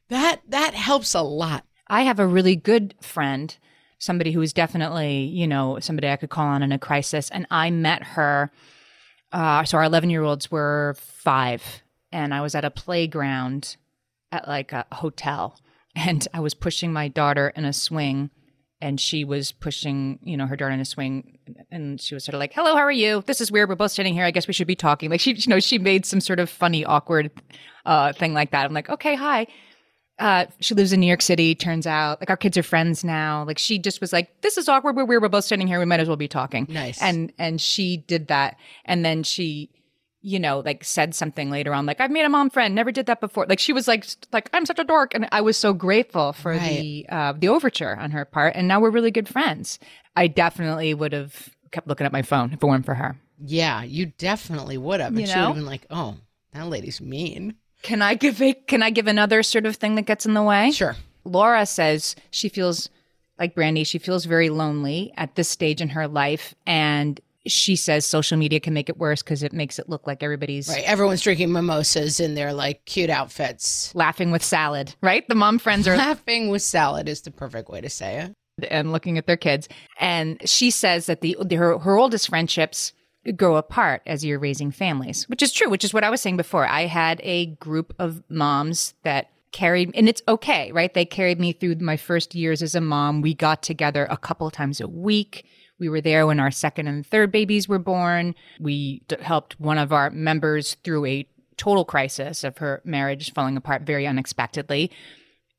[0.08, 1.64] That that helps a lot.
[1.88, 3.56] I have a really good friend,
[3.98, 7.30] somebody who is definitely, you know, somebody I could call on in a crisis.
[7.30, 8.52] And I met her.
[9.32, 13.76] Uh, so our 11 year olds were five, and I was at a playground
[14.30, 15.58] at like a hotel,
[15.96, 18.30] and I was pushing my daughter in a swing
[18.80, 21.38] and she was pushing, you know, her daughter in a swing,
[21.70, 23.22] and she was sort of like, "Hello, how are you?
[23.26, 23.68] This is weird.
[23.68, 24.24] We're both sitting here.
[24.24, 26.48] I guess we should be talking." Like she, you know, she made some sort of
[26.48, 27.30] funny, awkward
[27.84, 28.64] uh, thing like that.
[28.64, 29.46] I'm like, "Okay, hi."
[30.18, 31.54] Uh, she lives in New York City.
[31.54, 33.44] Turns out, like our kids are friends now.
[33.44, 34.96] Like she just was like, "This is awkward.
[34.96, 35.22] We're weird.
[35.22, 35.78] We're both sitting here.
[35.78, 37.00] We might as well be talking." Nice.
[37.02, 39.70] And and she did that, and then she
[40.22, 43.06] you know, like said something later on, like I've made a mom friend, never did
[43.06, 43.46] that before.
[43.48, 46.52] Like she was like, like I'm such a dork, and I was so grateful for
[46.52, 46.80] Right.
[46.80, 49.78] the uh, the overture on her part, and now we're really good friends.
[50.16, 53.16] I definitely would have kept looking at my phone if it weren't for her.
[53.42, 55.12] Yeah, you definitely would have.
[55.12, 55.46] And You she would know?
[55.48, 56.16] have been like, "Oh,
[56.52, 60.02] that lady's mean." Can I give a Can I give another sort of thing that
[60.02, 60.70] gets in the way?
[60.72, 60.96] Sure.
[61.24, 62.90] Laura says she feels
[63.38, 63.84] like Brandy.
[63.84, 67.18] She feels very lonely at this stage in her life, and
[67.50, 70.68] she says social media can make it worse because it makes it look like everybody's
[70.68, 70.84] Right.
[70.84, 73.94] Everyone's drinking mimosas in their like cute outfits.
[73.94, 74.94] laughing with salad.
[75.02, 75.26] Right?
[75.28, 78.34] The mom friends are Laughing with salad is the perfect way to say it.
[78.70, 79.68] and looking at their kids.
[79.98, 82.92] And she says that the her, her oldest friendships
[83.36, 86.36] grow apart as you're raising families, which is true, which is what I was saying
[86.38, 86.66] before.
[86.66, 90.92] I had a group of moms that carried and it's okay, right?
[90.94, 93.20] They carried me through my first years as a mom.
[93.20, 95.44] We got together a couple times a week.
[95.80, 98.36] We were there when our second and third babies were born.
[98.60, 103.56] We d- helped one of our members through a total crisis of her marriage falling
[103.56, 104.90] apart very unexpectedly.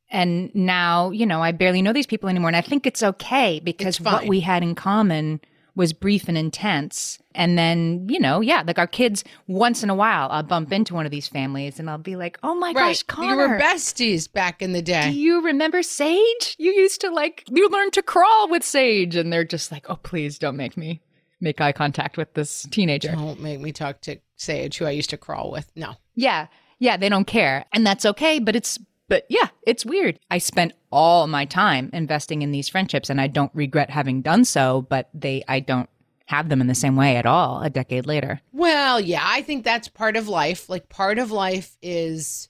[0.10, 2.50] And now, you know, I barely know these people anymore.
[2.50, 5.42] And I think it's okay because It's what we had in common
[5.76, 7.20] was brief and intense.
[7.34, 10.94] And then, you know, yeah, like our kids, once in a while, I'll bump into
[10.94, 13.30] one of these families and I'll be like, oh my gosh, Connor.
[13.30, 15.12] You were besties back in the day.
[15.12, 16.56] do you remember Sage?
[16.60, 19.16] You used to like, you learned to crawl with Sage.
[19.16, 21.02] And they're just like, oh, please don't make me
[21.42, 23.12] make eye contact with this teenager.
[23.12, 25.72] Don't make me talk to Sage, who I used to crawl with.
[25.76, 25.96] No.
[26.16, 26.48] Yeah.
[26.80, 27.66] Yeah, they don't care.
[27.74, 30.20] And that's okay, but it's but yeah, it's weird.
[30.30, 34.46] I spent all my time investing in these friendships and I don't regret having done
[34.46, 35.90] so, but they I don't
[36.26, 38.42] have them in the same way at all a decade later.
[38.54, 40.70] Well, yeah, I think that's part of life.
[40.70, 42.50] Like part of life is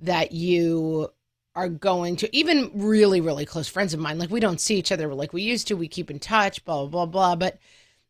[0.00, 1.10] that you
[1.54, 4.92] are going to even really really close friends of mine like we don't see each
[4.92, 7.58] other like we used to we keep in touch blah blah blah blah but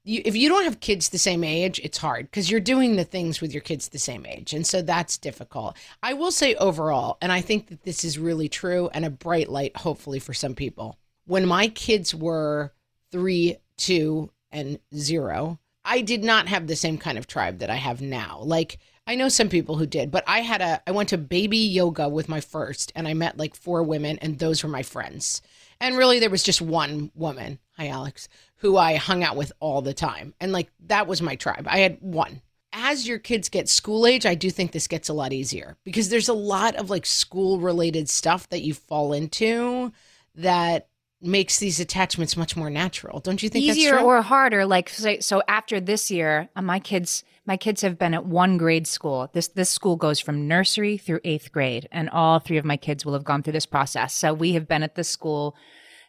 [0.05, 3.05] you, if you don't have kids the same age it's hard because you're doing the
[3.05, 5.77] things with your kids the same age and so that's difficult.
[6.03, 9.49] I will say overall and i think that this is really true and a bright
[9.49, 10.99] light hopefully for some people.
[11.27, 12.73] When my kids were
[13.13, 17.77] three two and zero i did not have the same kind of tribe that i
[17.77, 18.41] have now.
[18.43, 21.59] Like I know some people who did, but I had a I went to baby
[21.59, 25.43] yoga with my first and I met like four women and those were my friends.
[25.81, 28.29] And really there was just one woman, hi Alex,
[28.61, 30.35] who I hung out with all the time.
[30.41, 31.67] And like that was my tribe.
[31.69, 32.43] I had one.
[32.73, 36.09] As your kids get school age, I do think this gets a lot easier because
[36.09, 39.93] there's a lot of like school related stuff that you fall into
[40.37, 40.87] that
[41.23, 43.21] makes these attachments much more natural.
[43.21, 44.09] Don't you think Easier that's true?
[44.09, 48.15] or harder like so, so after this year, uh, my kids my kids have been
[48.15, 49.29] at one grade school.
[49.33, 53.05] This this school goes from nursery through 8th grade and all three of my kids
[53.05, 54.15] will have gone through this process.
[54.15, 55.57] So we have been at this school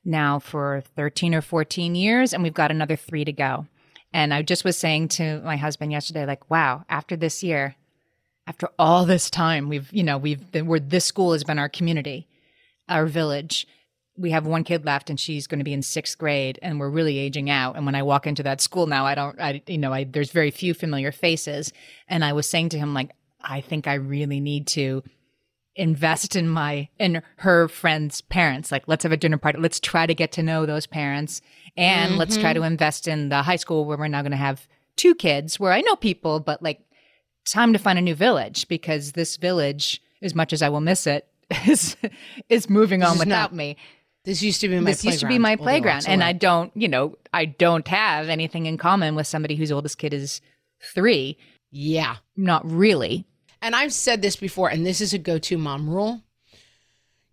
[0.03, 3.67] now for 13 or 14 years and we've got another 3 to go.
[4.13, 7.75] And I just was saying to my husband yesterday like, wow, after this year,
[8.47, 11.69] after all this time, we've, you know, we've been where this school has been our
[11.69, 12.27] community,
[12.89, 13.67] our village.
[14.17, 16.89] We have one kid left and she's going to be in sixth grade and we're
[16.89, 17.77] really aging out.
[17.77, 20.31] And when I walk into that school now, I don't, I, you know, I, there's
[20.31, 21.71] very few familiar faces.
[22.07, 23.11] And I was saying to him, like,
[23.43, 25.03] I think I really need to
[25.75, 28.71] invest in my in her friends' parents.
[28.71, 29.59] Like, let's have a dinner party.
[29.59, 31.41] Let's try to get to know those parents,
[31.77, 32.67] and let's try to mm-hmm.
[32.73, 35.59] invest in the high school where we're now going to have two kids.
[35.59, 36.81] Where I know people, but like,
[37.45, 41.07] time to find a new village because this village, as much as I will miss
[41.07, 41.27] it,
[41.67, 41.95] is
[42.49, 43.77] is moving on is without not me.
[44.23, 46.23] This used to be my This used to be playground, my playground, and.
[46.23, 50.13] I don't, you know, I don't have anything in common with somebody whose oldest kid
[50.13, 50.41] is
[50.93, 51.37] three.
[51.71, 52.17] yeah.
[52.37, 53.25] Not really.
[53.61, 56.21] And I've said this before, and this is a go to mom rule.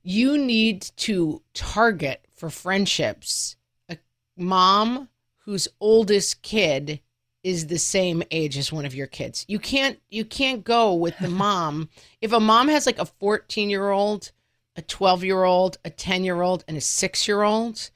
[0.02, 3.56] You need to target for friendships
[3.88, 3.98] a
[4.36, 5.08] mom
[5.44, 7.00] whose oldest kid
[7.42, 9.44] is the same age as one of your kids.
[9.48, 11.88] You can't you can't go with the mom.
[12.20, 14.32] if a mom has like a 14 year old,
[14.76, 17.90] a 12 year old, a 10 year old, and a six year old,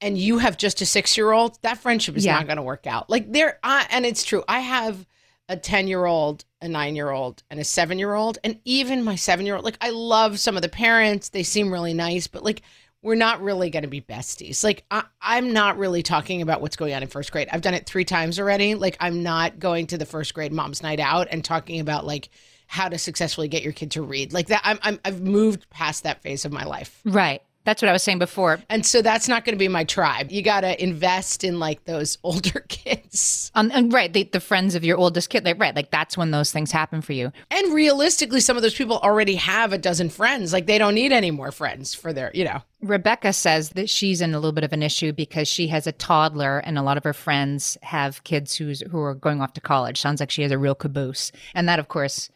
[0.00, 2.34] and you have just a six year old, that friendship is Yeah.
[2.34, 3.10] not going to work out.
[3.10, 4.44] Like there, I, and it's true.
[4.48, 5.06] I have
[5.48, 8.38] a 10 year old, a nine year old, and a seven year old.
[8.44, 11.30] And even my seven year old, like I love some of the parents.
[11.30, 12.62] They seem really nice, but like
[13.00, 14.64] we're not really going to be besties.
[14.64, 17.48] Like I, I'm not really talking about what's going on in first grade.
[17.50, 18.74] I've done it three times already.
[18.74, 22.28] Like I'm not going to the first grade mom's night out and talking about like
[22.66, 24.32] how to successfully get your kid to read.
[24.32, 27.00] Like that, I'm, I'm I've moved past that phase of my life.
[27.04, 27.42] Right.
[27.64, 28.60] That's what I was saying before.
[28.70, 30.30] And so that's not going to be my tribe.
[30.30, 33.50] You got to invest in like those older kids.
[33.54, 36.30] Um, and right, the, the friends of your oldest kid, like right, like that's when
[36.30, 37.32] those things happen for you.
[37.50, 40.52] And realistically, some of those people already have a dozen friends.
[40.52, 42.62] Like they don't need any more friends for their, you know.
[42.80, 45.92] Rebecca says that she's in a little bit of an issue because she has a
[45.92, 49.60] toddler and a lot of her friends have kids who's who are going off to
[49.60, 50.00] college.
[50.00, 51.32] Sounds like she has a real caboose.
[51.54, 52.30] And that of course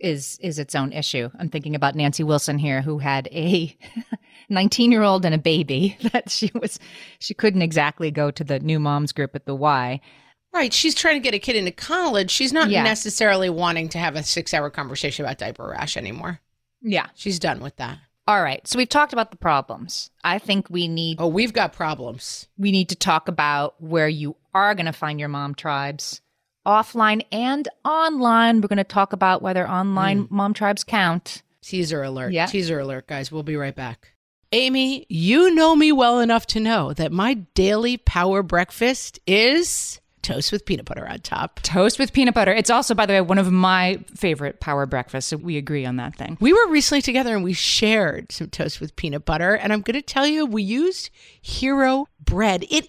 [0.00, 1.30] is is its own issue.
[1.38, 3.76] I'm thinking about Nancy Wilson here who had a
[4.50, 6.78] 19-year-old and a baby that she was
[7.18, 10.00] she couldn't exactly go to the new moms group at the Y.
[10.52, 10.72] Right.
[10.72, 12.30] She's trying to get a kid into college.
[12.30, 12.82] She's not Yeah.
[12.82, 16.40] necessarily wanting to have a six hour conversation about diaper rash anymore.
[16.80, 17.08] Yeah.
[17.14, 17.98] She's done with that.
[18.26, 18.66] All right.
[18.66, 20.10] So we've talked about the problems.
[20.24, 22.46] I think we need Oh, we've got problems.
[22.56, 26.20] we need to talk about where you are going to find your mom tribes
[26.66, 28.60] offline and online.
[28.60, 30.30] We're going to talk about whether online mm.
[30.30, 31.42] mom tribes count.
[31.62, 32.32] Teaser alert.
[32.32, 32.46] Yeah.
[32.46, 33.30] Teaser alert, guys.
[33.30, 34.14] We'll be right back.
[34.52, 40.52] Amy, you know me well enough to know that my daily power breakfast is toast
[40.52, 41.60] with peanut butter on top.
[41.62, 42.52] Toast with peanut butter.
[42.52, 45.30] It's also, by the way, one of my favorite power breakfasts.
[45.30, 46.36] So we agree on that thing.
[46.40, 49.54] We were recently together and we shared some toast with peanut butter.
[49.54, 52.64] And I'm going to tell you, we used Hero bread.
[52.70, 52.88] It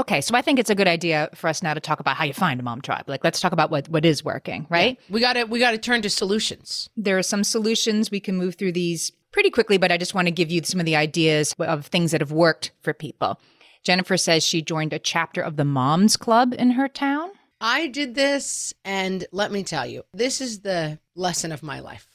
[0.00, 2.24] Okay, so I think it's a good idea for us now to talk about how
[2.24, 3.06] you find a mom tribe.
[3.06, 4.98] Like, let's talk about what, what is working, right?
[5.10, 6.88] We got to we got to turn to solutions.
[6.96, 8.10] There are some solutions.
[8.10, 10.80] We can move through these pretty quickly, but I just want to give you some
[10.80, 13.38] of the ideas of things that have worked for people.
[13.82, 17.30] Jennifer says she joined a chapter of the Moms Club in her town.
[17.60, 22.08] I did this, and let me tell you, this is the lesson of my life.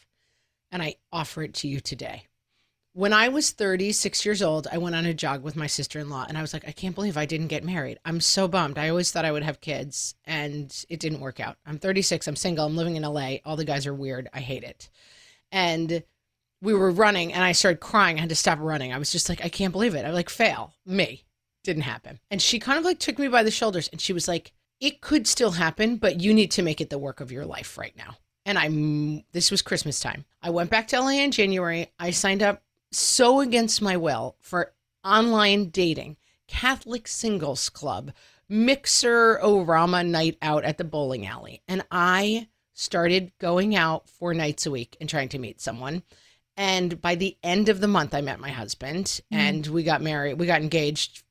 [0.72, 2.26] And I offer it to you today.
[2.96, 6.10] When I was 36 years old, I went on a jog with my sister in
[6.10, 8.00] law, and I was like, I can't believe I didn't get married.
[8.06, 8.78] I'm so bummed.
[8.78, 11.58] I always thought I would have kids, and it didn't work out.
[11.66, 13.40] I'm 36, I'm single, I'm living in LA.
[13.44, 14.30] All the guys are weird.
[14.34, 14.90] I hate it.
[15.52, 16.04] And
[16.62, 18.16] we were running, and I started crying.
[18.16, 18.94] I had to stop running.
[18.94, 20.06] I was just like, I can't believe it.
[20.06, 20.74] I like, fail.
[20.86, 21.26] Me.
[21.66, 22.22] Didn't happen.
[22.32, 25.02] And she kind of like took me by the shoulders, and she was like, it
[25.02, 27.98] could still happen, but you need to make it the work of your life right
[27.98, 28.16] now.
[28.46, 30.24] And I'm this was Christmas time.
[30.42, 31.92] I went back to LA in January.
[32.00, 32.62] I signed up
[32.96, 34.74] so against my will for
[35.04, 36.18] online dating,
[36.48, 38.12] Catholic Singles Club,
[38.48, 41.62] Mixer Orama night out at the bowling alley.
[41.68, 46.04] And I started going out four nights a week and trying to meet someone.
[46.58, 49.36] And by the end of the month, I met my husband mm-hmm.
[49.36, 50.40] and we got married.
[50.40, 51.24] We got engaged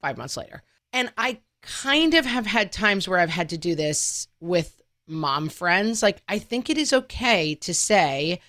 [0.00, 0.62] five months later.
[0.92, 5.48] And I kind of have had times where I've had to do this with mom
[5.48, 6.02] friends.
[6.02, 8.40] Like, I think it is okay to say,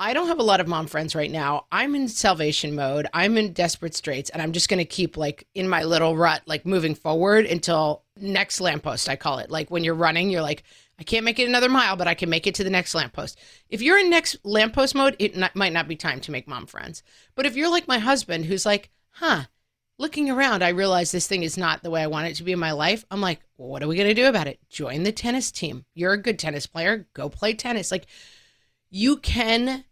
[0.00, 1.66] I don't have a lot of mom friends right now.
[1.72, 3.08] I'm in salvation mode.
[3.12, 6.42] I'm in desperate straits, and I'm just going to keep like in my little rut,
[6.46, 9.08] like moving forward until next lamppost.
[9.08, 10.62] I call it like when you're running, you're like,
[11.00, 13.38] I can't make it another mile, but I can make it to the next lamppost.
[13.68, 16.66] If you're in next lamppost mode, it not, might not be time to make mom
[16.66, 17.02] friends.
[17.34, 19.44] But if you're like my husband, who's like, huh,
[19.98, 22.52] looking around, I realize this thing is not the way I want it to be
[22.52, 23.04] in my life.
[23.10, 24.60] I'm like, well, what are we going to do about it?
[24.68, 25.84] Join the tennis team.
[25.94, 27.06] You're a good tennis player.
[27.14, 27.90] Go play tennis.
[27.92, 28.06] Like,
[28.90, 29.84] you can,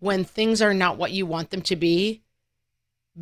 [0.00, 2.22] when things are not what you want them to be,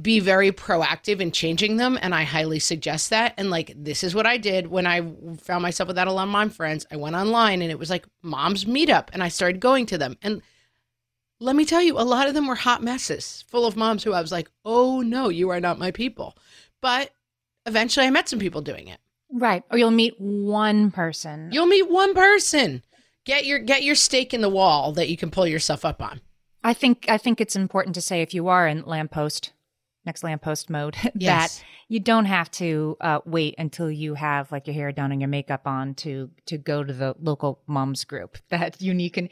[0.01, 1.99] be very proactive in changing them.
[2.01, 3.35] And I highly suggest that.
[3.37, 5.01] And like, this is what I did when I
[5.41, 6.87] found myself without a lot of mom friends.
[6.91, 10.17] I went online and it was like mom's meetup and I started going to them.
[10.23, 10.43] And
[11.41, 14.13] let me tell you, a lot of them were hot messes, full of moms who
[14.13, 16.37] I was like, oh no, you are not my people.
[16.81, 17.11] But
[17.67, 19.01] eventually I met some people doing it.
[19.31, 19.63] Right.
[19.71, 21.51] Or you'll meet one person.
[21.53, 22.83] You'll meet one person.
[23.25, 26.21] Get your get your stake in the wall that you can pull yourself up on.
[26.63, 29.53] I think I think it's important to say if you are in lamppost
[30.05, 31.59] next lamppost mode yes.
[31.59, 35.21] that you don't have to uh, wait until you have like your hair done and
[35.21, 39.29] your makeup on to to go to the local moms group that you, you can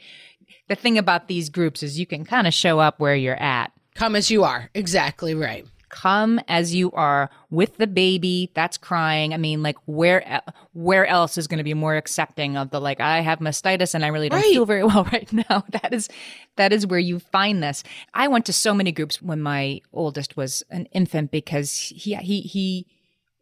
[0.67, 3.71] the thing about these groups is you can kind of show up where you're at.
[3.95, 4.69] Come as you are.
[4.73, 5.65] Exactly right.
[5.89, 9.33] Come as you are with the baby that's crying.
[9.33, 10.41] I mean, like where
[10.73, 14.03] where else is going to be more accepting of the like I have mastitis and
[14.03, 14.53] I really don't right.
[14.53, 15.63] feel very well right now.
[15.69, 16.09] That is
[16.55, 17.83] that is where you find this.
[18.13, 22.41] I went to so many groups when my oldest was an infant because he he
[22.41, 22.87] he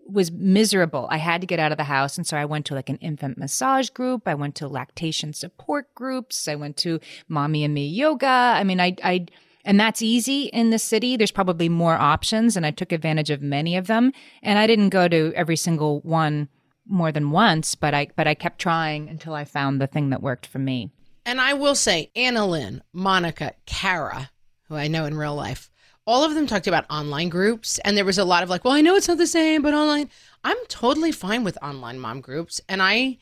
[0.07, 1.07] was miserable.
[1.09, 2.17] I had to get out of the house.
[2.17, 4.27] And so I went to like an infant massage group.
[4.27, 6.47] I went to lactation support groups.
[6.47, 8.27] I went to mommy and me yoga.
[8.27, 9.25] I mean, I, I,
[9.65, 11.17] and that's easy in the city.
[11.17, 14.13] There's probably more options and I took advantage of many of them.
[14.43, 16.47] And I didn't go to every single one
[16.87, 20.21] more than once, but I, but I kept trying until I found the thing that
[20.21, 20.91] worked for me.
[21.25, 24.29] And I will say, Anna Lynn, Monica, Kara,
[24.67, 25.71] who I know in real life,
[26.05, 28.75] all of them talked about online groups and there was a lot of like well
[28.75, 30.07] i know it's not the same but online
[30.43, 33.17] i'm totally fine with online mom groups and i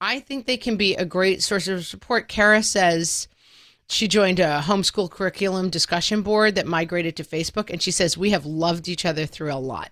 [0.00, 3.26] i think they can be a great source of support kara says
[3.88, 8.30] she joined a homeschool curriculum discussion board that migrated to facebook and she says we
[8.30, 9.90] have loved each other through a lot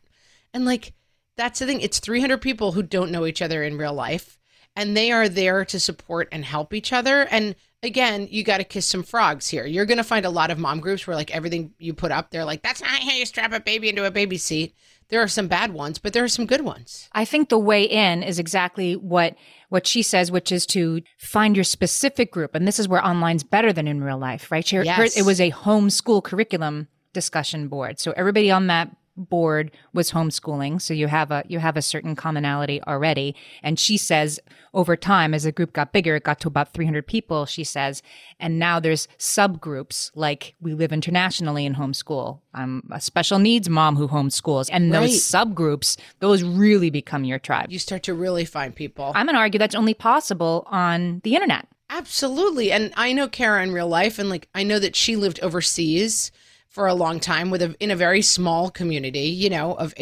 [0.53, 0.93] and like
[1.37, 4.39] that's the thing it's 300 people who don't know each other in real life
[4.75, 8.65] and they are there to support and help each other and again, you got to
[8.65, 9.65] kiss some frogs here.
[9.65, 12.31] You're going to find a lot of mom groups where like everything you put up,
[12.31, 14.75] they're like, that's not how you strap a baby into a baby seat.
[15.09, 17.09] There are some bad ones, but there are some good ones.
[17.13, 19.37] I think the way in is exactly what
[19.69, 23.43] what she says, which is to find your specific group, and this is where online's
[23.43, 24.67] better than in real life, right?
[24.67, 24.97] She, yes.
[24.97, 30.81] Her, it was a homeschool curriculum discussion board, so everybody on that board was homeschooling
[30.81, 33.35] so you have a you have a certain commonality already.
[33.63, 34.41] And she says
[34.75, 38.03] over time as the group got bigger it got to about 300 people she says
[38.39, 42.41] and now there's subgroups like we live internationally in homeschool.
[42.55, 45.49] I'm a special needs mom who homeschools and those right.
[45.49, 47.71] subgroups those really become your tribe.
[47.71, 49.13] You start to really find people.
[49.15, 51.67] I'm gonna argue that's only possible on the internet.
[51.89, 55.39] Absolutely and i know kara in real life and like i know that she lived
[55.41, 56.33] overseas
[56.77, 59.95] for a long time with a in a very small community, you know, of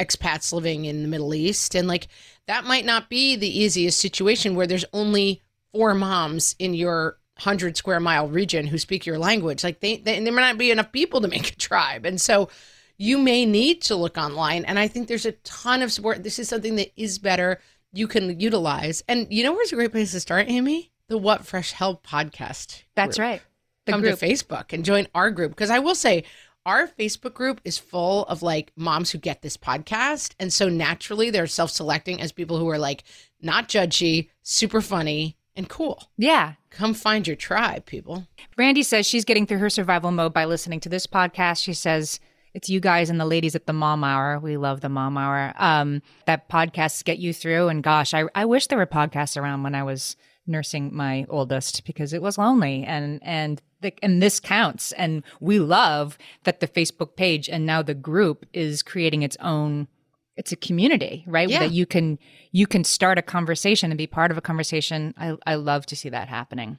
[0.00, 2.08] expats living in the Middle East and like
[2.46, 5.42] that might not be the easiest situation where there's only
[5.74, 9.62] four moms in your 100 square mile region who speak your language.
[9.62, 12.06] Like they, they there might not be enough people to make a tribe.
[12.06, 12.48] And so
[12.96, 16.24] you may need to look online and I think there's a ton of support.
[16.24, 17.60] This is something that is better
[17.92, 19.02] you can utilize.
[19.06, 20.92] And you know where's a great place to start, Amy?
[21.08, 22.84] The What Fresh Hell podcast.
[22.94, 23.28] That's group.
[23.28, 23.42] right
[23.86, 24.18] come group.
[24.18, 25.52] to Facebook and join our group.
[25.52, 26.24] Because I will say,
[26.64, 30.34] our Facebook group is full of like moms who get this podcast.
[30.38, 33.04] And so naturally, they're self selecting as people who are like
[33.40, 36.08] not judgy, super funny, and cool.
[36.16, 36.54] Yeah.
[36.70, 38.26] Come find your tribe, people.
[38.56, 41.62] Randy says she's getting through her survival mode by listening to this podcast.
[41.62, 42.20] She says
[42.54, 44.38] it's you guys and the ladies at the Mom Hour.
[44.38, 45.52] We love the Mom Hour.
[45.56, 47.68] Um, that podcasts get you through.
[47.68, 50.16] And gosh, I, I wish there were podcasts around when I was
[50.46, 55.58] nursing my oldest because it was lonely and and the, and this counts and we
[55.58, 59.88] love that the Facebook page and now the group is creating its own
[60.36, 61.60] it's a community right Yeah.
[61.60, 62.18] that you can
[62.50, 65.96] you can start a conversation and be part of a conversation I, I love to
[65.96, 66.78] see that happening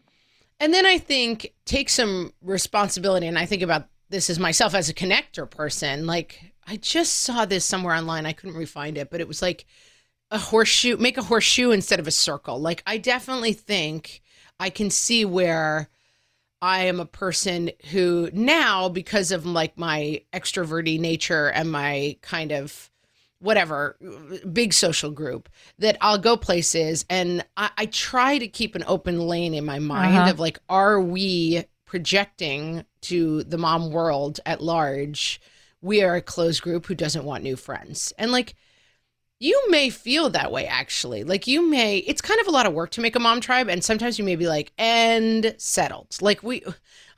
[0.59, 3.27] And then I think take some responsibility.
[3.27, 6.05] And I think about this as myself as a connector person.
[6.05, 8.25] Like, I just saw this somewhere online.
[8.25, 9.65] I couldn't refind it, but it was like
[10.33, 12.59] a horseshoe, make a horseshoe instead of a circle.
[12.59, 14.21] Like, I definitely think
[14.59, 15.89] I can see where
[16.61, 22.51] I am a person who now, because of like my extroverty nature and my kind
[22.51, 22.89] of
[23.39, 23.97] whatever
[24.53, 29.19] big social group that I'll go places and I, I try to keep an open
[29.19, 30.31] lane in my mind Uh-huh.
[30.31, 35.41] of like, are we projecting to the mom world at large?
[35.81, 38.13] We are a closed group who doesn't want new friends.
[38.17, 38.55] And like,
[39.43, 41.23] you may feel that way actually.
[41.23, 43.69] Like, you may, it's kind of a lot of work to make a mom tribe.
[43.69, 46.17] And sometimes you may be like, and settled.
[46.21, 46.63] Like, we,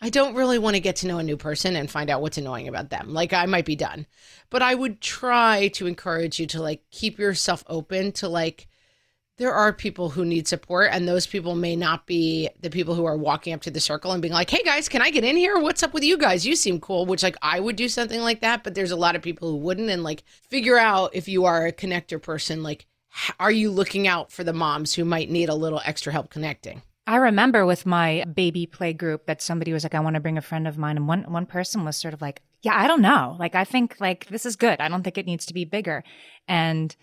[0.02, 2.38] I don't really want to get to know a new person and find out what's
[2.38, 3.14] annoying about them.
[3.14, 4.08] Like, I might be done
[4.50, 8.68] but I would try to encourage you to like keep yourself open to like
[9.38, 13.06] there are people who need support and those people may not be the people who
[13.06, 15.36] are walking up to the circle and being like hey guys can i get in
[15.36, 18.22] here what's up with you guys you seem cool which like i would do something
[18.22, 21.28] like that but there's a lot of people who wouldn't and like figure out if
[21.28, 22.86] you are a connector person like
[23.40, 26.82] are you looking out for the moms who might need a little extra help connecting
[27.08, 30.40] I remember with my baby play group that somebody was like, I want to bring
[30.40, 30.98] a friend of mine.
[30.98, 33.36] And one, one person was sort of like, yeah, I don't know.
[33.38, 34.82] Like, I think like this is good.
[34.82, 36.04] I don't think it needs to be bigger.
[36.48, 36.96] And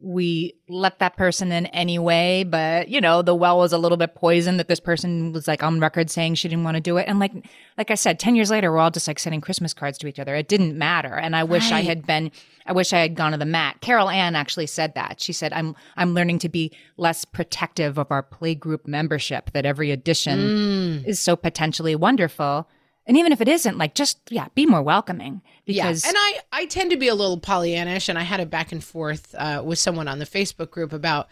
[0.00, 4.14] we let that person in anyway, but you know, the well was a little bit
[4.14, 7.08] poisoned that this person was like on record saying she didn't want to do it.
[7.08, 7.32] And like,
[7.76, 10.20] like I said, 10 years later, we're all just like sending Christmas cards to each
[10.20, 10.36] other.
[10.36, 11.14] It didn't matter.
[11.14, 12.30] And I wish I had been,
[12.64, 13.80] I wish I had gone to the mat.
[13.80, 15.20] Carol Ann actually said that.
[15.20, 19.90] She said, I'm, I'm learning to be less protective of our playgroup membership, that every
[19.90, 21.06] addition mm.
[21.06, 22.68] is so potentially wonderful.
[23.08, 26.40] And even if it isn't, like, just, yeah, be more welcoming because yeah, and I
[26.52, 29.62] I tend to be a little Pollyannish, and I had a back and forth uh,
[29.64, 31.28] with someone on the Facebook group about.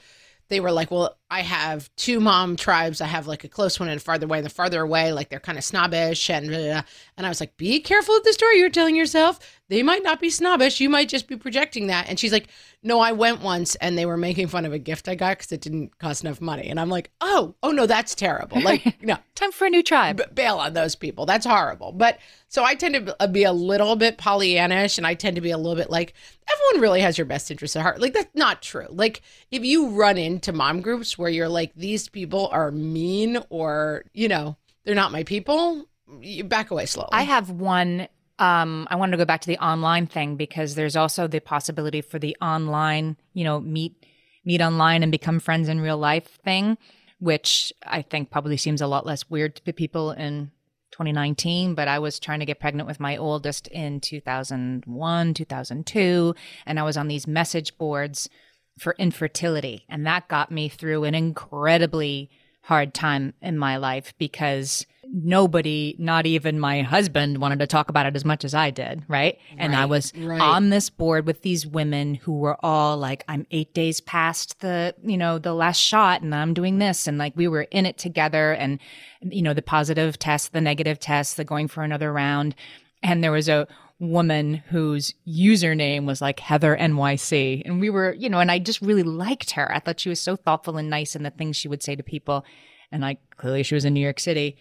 [0.48, 3.00] They were like, "Well, I have two mom tribes.
[3.00, 4.38] I have like a close one and a farther away.
[4.38, 6.82] And the farther away, like they're kind of snobbish." And blah, blah, blah.
[7.16, 9.38] and I was like, "Be careful with the story you're telling yourself.
[9.68, 10.78] They might not be snobbish.
[10.80, 12.46] You might just be projecting that." And she's like,
[12.84, 15.50] "No, I went once, and they were making fun of a gift I got because
[15.50, 18.60] it didn't cost enough money." And I'm like, "Oh, oh no, that's terrible.
[18.60, 20.18] Like, no, time for a new tribe.
[20.18, 21.26] b- bail on those people.
[21.26, 21.90] That's horrible.
[21.90, 22.18] But
[22.48, 25.50] so I tend to be- be a little bit Pollyannish, and I tend to be
[25.50, 26.14] a little bit like
[26.48, 28.00] everyone really has your best interest at heart.
[28.00, 28.86] Like that's not true.
[28.88, 34.04] Like if you run into mom groups where you're like these people are mean or
[34.12, 34.56] you know
[34.86, 35.84] they're not my people,
[36.20, 37.10] you back away slowly.
[37.12, 38.08] I have one.
[38.38, 42.00] Um, I wanted to go back to the online thing because there's also the possibility
[42.00, 44.06] for the online, you know, meet
[44.44, 46.78] meet online and become friends in real life thing,
[47.18, 50.52] which I think probably seems a lot less weird to people in
[50.92, 51.74] 2019.
[51.74, 56.82] But I was trying to get pregnant with my oldest in 2001, 2002, and I
[56.84, 58.30] was on these message boards
[58.78, 62.30] for infertility, and that got me through an incredibly
[62.62, 68.06] hard time in my life because nobody, not even my husband, wanted to talk about
[68.06, 69.38] it as much as I did, right?
[69.56, 70.40] And I was right.
[70.40, 74.94] on this board with these women who were all like, I'm eight days past the,
[75.04, 77.06] you know, the last shot and I'm doing this.
[77.06, 78.80] And like we were in it together and,
[79.22, 82.54] you know, the positive test, the negative test, the going for another round.
[83.02, 83.68] And there was a
[83.98, 87.62] woman whose username was like Heather NYC.
[87.64, 89.72] And we were, you know, and I just really liked her.
[89.72, 92.02] I thought she was so thoughtful and nice in the things she would say to
[92.02, 92.44] people.
[92.92, 94.56] And like clearly she was in New York City.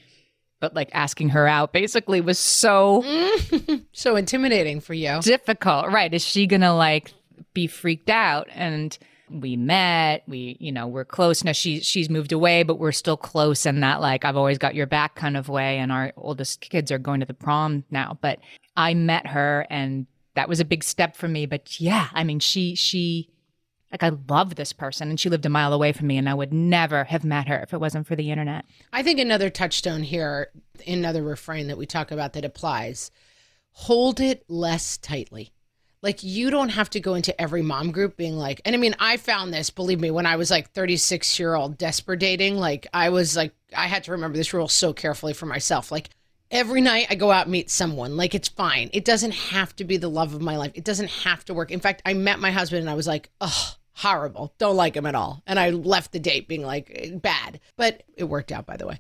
[0.62, 3.04] But like asking her out basically was so
[3.92, 5.20] so intimidating for you.
[5.22, 5.92] difficult.
[5.92, 6.14] Right.
[6.14, 7.14] Is she to like
[7.54, 8.48] be freaked out?
[8.54, 8.98] And
[9.30, 11.44] we met, we, you know, we're close.
[11.44, 14.76] Now she, she's moved away, but we're still close in that like, I've always got
[14.76, 15.78] your back kind of way.
[15.78, 18.40] And our oldest kids are going to the prom now, but
[18.78, 21.46] I met her and that was a big step for me.
[21.46, 23.30] But yeah, I mean, she, she,
[23.92, 26.34] like I love this person and she lived a mile away from me and I
[26.34, 28.66] would never have met her if it wasn't for the internet.
[28.92, 30.52] I think another touchstone here,
[30.86, 33.12] another refrain that we talk about that applies
[33.72, 35.52] hold it less tightly.
[36.06, 38.96] Like you don't have to go into every mom group being like, and I mean,
[39.00, 42.86] I found this, believe me, when I was like 36 year old desperate dating, like
[42.94, 45.92] I was like, I had to remember this rule so carefully for myself.
[45.92, 46.12] Like
[46.52, 48.92] every night I go out meet someone, like it's fine.
[48.94, 50.74] It doesn't have to be the love of my life.
[50.76, 51.72] It doesn't have to work.
[51.72, 54.54] In fact, I met my husband and I was like, oh, horrible.
[54.60, 55.42] Don't like him at all.
[55.48, 59.00] And I left the date being like bad, but it worked out by the way.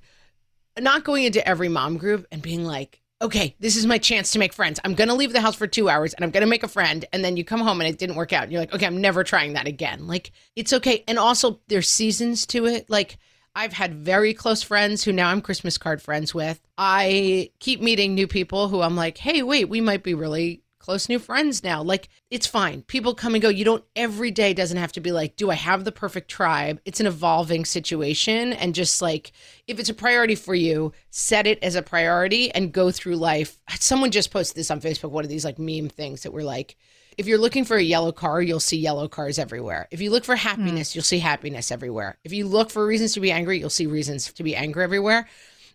[0.80, 4.40] Not going into every mom group and being like, okay, this is my chance to
[4.40, 4.80] make friends.
[4.84, 6.68] I'm going to leave the house for two hours and I'm going to make a
[6.68, 7.06] friend.
[7.14, 8.44] And then you come home and it didn't work out.
[8.44, 10.08] And you're like, okay, I'm never trying that again.
[10.08, 11.04] Like, it's okay.
[11.08, 12.90] And also, there's seasons to it.
[12.90, 13.18] Like,
[13.56, 16.60] I've had very close friends who now I'm Christmas card friends with.
[16.78, 21.10] I keep meeting new people who I'm like, hey, wait, we might be really close
[21.10, 21.82] new friends now.
[21.82, 22.84] Like, it's fine.
[22.84, 23.50] People come and go.
[23.50, 26.80] You don't, every day doesn't have to be like, do I have the perfect tribe?
[26.86, 28.54] It's an evolving situation.
[28.54, 29.32] And just like,
[29.66, 33.58] if it's a priority for you, set it as a priority and go through life.
[33.80, 36.76] Someone just posted this on Facebook, one of these like meme things that were like,
[37.18, 39.88] if you're looking for a yellow car, you'll see yellow cars everywhere.
[39.90, 40.96] If you look for happiness, mm.
[40.96, 42.20] you'll see happiness everywhere.
[42.24, 45.28] If you look for reasons to be angry, you'll see reasons to be angry everywhere.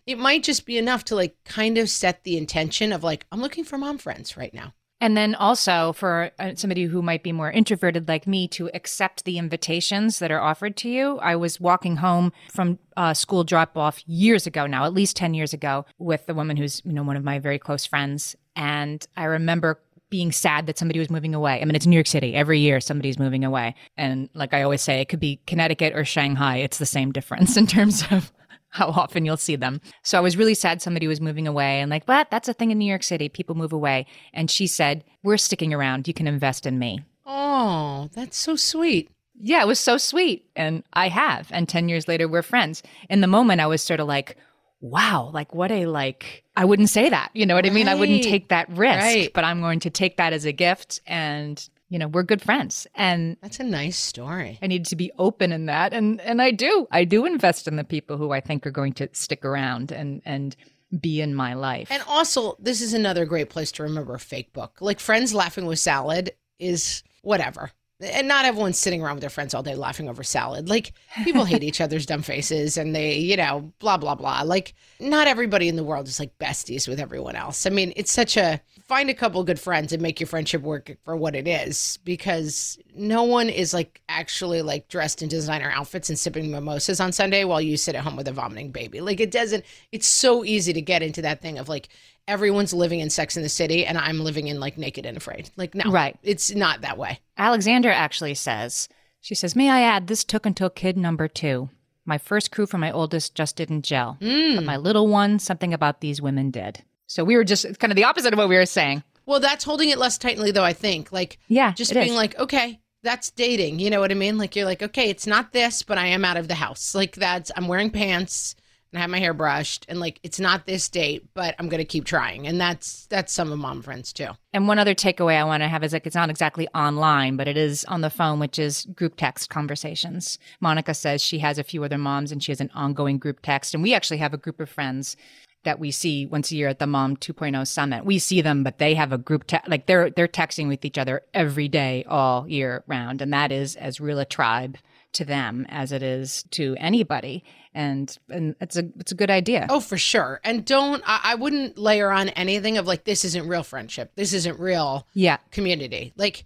[0.07, 3.41] It might just be enough to like kind of set the intention of like, I'm
[3.41, 4.73] looking for mom friends right now.
[5.01, 9.25] And then also for uh, somebody who might be more introverted like me to accept
[9.25, 11.17] the invitations that are offered to you.
[11.17, 15.33] I was walking home from uh, school drop off years ago now, at least 10
[15.33, 18.35] years ago, with the woman who's, you know, one of my very close friends.
[18.55, 19.81] And I remember
[20.11, 21.59] being sad that somebody was moving away.
[21.59, 22.35] I mean, it's New York City.
[22.35, 23.73] Every year somebody's moving away.
[23.97, 26.57] And like I always say, it could be Connecticut or Shanghai.
[26.57, 28.31] It's the same difference in terms of
[28.71, 29.79] how often you'll see them.
[30.01, 32.71] So I was really sad somebody was moving away and like, but that's a thing
[32.71, 33.29] in New York City.
[33.29, 34.07] People move away.
[34.33, 36.07] And she said, We're sticking around.
[36.07, 37.01] You can invest in me.
[37.25, 39.09] Oh, that's so sweet.
[39.39, 40.49] Yeah, it was so sweet.
[40.55, 41.47] And I have.
[41.51, 42.83] And 10 years later, we're friends.
[43.09, 44.37] In the moment, I was sort of like,
[44.81, 47.29] wow, like what a like I wouldn't say that.
[47.33, 47.71] You know what right.
[47.71, 47.87] I mean?
[47.87, 49.33] I wouldn't take that risk, right.
[49.33, 52.87] but I'm going to take that as a gift and you know, we're good friends.
[52.95, 54.57] And that's a nice story.
[54.61, 55.93] I need to be open in that.
[55.93, 56.87] And and I do.
[56.89, 60.21] I do invest in the people who I think are going to stick around and
[60.23, 60.55] and
[61.01, 61.89] be in my life.
[61.91, 64.77] And also, this is another great place to remember a fake book.
[64.79, 67.71] Like Friends Laughing with Salad is whatever
[68.01, 70.69] and not everyone's sitting around with their friends all day laughing over salad.
[70.69, 74.41] Like people hate each other's dumb faces and they, you know, blah blah blah.
[74.41, 77.65] Like not everybody in the world is like besties with everyone else.
[77.65, 78.61] I mean, it's such a
[78.91, 82.77] find a couple good friends and make your friendship work for what it is because
[82.93, 87.45] no one is like actually like dressed in designer outfits and sipping mimosas on Sunday
[87.45, 88.99] while you sit at home with a vomiting baby.
[88.99, 89.63] Like it doesn't
[89.93, 91.87] it's so easy to get into that thing of like
[92.27, 95.49] everyone's living in Sex in the City and I'm living in like Naked and Afraid.
[95.55, 96.19] Like, no, right.
[96.21, 97.21] It's not that way.
[97.37, 98.89] Alexander actually says,
[99.21, 101.69] she says, May I add, this took until kid number two.
[102.03, 104.17] My first crew for my oldest just didn't gel.
[104.19, 104.55] Mm.
[104.55, 106.83] But my little one, something about these women did.
[107.11, 109.03] So we were just kind of the opposite of what we were saying.
[109.25, 111.11] Well, that's holding it less tightly, though, I think.
[111.11, 112.15] Like, yeah, just being is.
[112.15, 113.79] like, okay, that's dating.
[113.79, 114.37] You know what I mean?
[114.37, 116.95] Like, you're like, okay, it's not this, but I am out of the house.
[116.95, 118.55] Like, that's, I'm wearing pants
[118.91, 121.85] and I have my hair brushed and like it's not this date, but I'm gonna
[121.85, 122.45] keep trying.
[122.45, 124.27] And that's that's some of mom friends too.
[124.53, 127.47] And one other takeaway I want to have is like it's not exactly online, but
[127.47, 130.39] it is on the phone, which is group text conversations.
[130.59, 133.73] Monica says she has a few other moms and she has an ongoing group text.
[133.73, 135.15] And we actually have a group of friends
[135.63, 138.05] that we see once a year at the Mom 2.0 Summit.
[138.05, 140.97] We see them, but they have a group te- like they're they're texting with each
[140.97, 144.77] other every day all year round, and that is as real a tribe
[145.13, 147.43] to them as it is to anybody.
[147.73, 149.67] And and it's a it's a good idea.
[149.69, 150.39] Oh for sure.
[150.43, 154.11] And don't I, I, wouldn't layer on anything of like this isn't real friendship.
[154.15, 155.37] This isn't real yeah.
[155.51, 156.11] community.
[156.17, 156.45] Like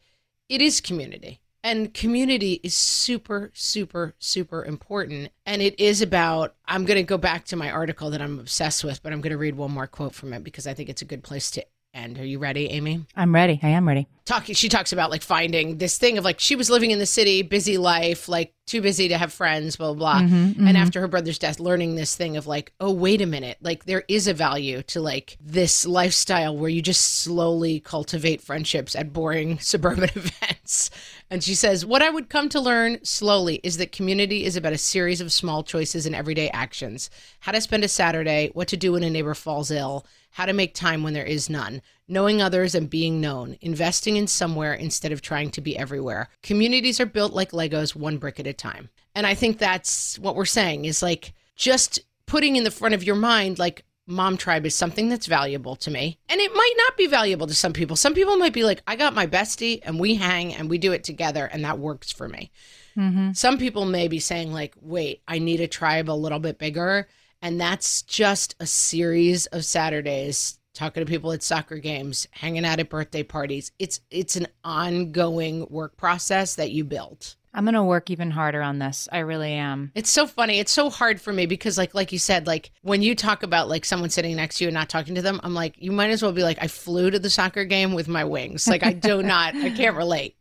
[0.49, 6.85] it is community and community is super super super important and it is about i'm
[6.85, 9.37] going to go back to my article that i'm obsessed with but i'm going to
[9.37, 12.19] read one more quote from it because i think it's a good place to end.
[12.19, 13.05] Are you ready, Amy?
[13.15, 13.59] I'm ready.
[13.63, 14.07] I am ready.
[14.25, 17.05] Talking, she talks about like finding this thing of like she was living in the
[17.05, 20.19] city, busy life, like too busy to have friends, blah blah.
[20.19, 20.27] blah.
[20.27, 20.67] Mm-hmm, mm-hmm.
[20.67, 23.85] And after her brother's death, learning this thing of like, oh wait a minute, like
[23.85, 29.13] there is a value to like this lifestyle where you just slowly cultivate friendships at
[29.13, 30.89] boring suburban events.
[31.29, 34.73] And she says, what I would come to learn slowly is that community is about
[34.73, 37.09] a series of small choices and everyday actions.
[37.39, 40.05] How to spend a Saturday, what to do when a neighbor falls ill
[40.35, 44.27] how to make time when there is none, knowing others and being known, investing in
[44.27, 46.27] somewhere instead of trying to be everywhere.
[46.43, 48.89] Communities are built like Legos, one brick at a time.
[49.15, 53.01] And I think that's what we're saying is like just putting in the front of
[53.05, 56.19] your mind, like, mom tribe is something that's valuable to me.
[56.29, 57.95] And it might not be valuable to some people.
[57.95, 60.91] Some people might be like, I got my bestie and we hang and we do
[60.91, 62.51] it together and that works for me.
[62.97, 63.33] Mm-hmm.
[63.33, 67.07] Some people may be saying, like, wait, I need a tribe a little bit bigger
[67.41, 72.79] and that's just a series of Saturdays talking to people at soccer games, hanging out
[72.79, 73.71] at birthday parties.
[73.79, 77.35] It's it's an ongoing work process that you build.
[77.55, 79.07] I'm going to work even harder on this.
[79.11, 79.91] I really am.
[79.95, 80.59] It's so funny.
[80.59, 83.69] It's so hard for me because like like you said like when you talk about
[83.69, 86.09] like someone sitting next to you and not talking to them, I'm like you might
[86.09, 88.67] as well be like I flew to the soccer game with my wings.
[88.67, 90.35] Like I do not I can't relate.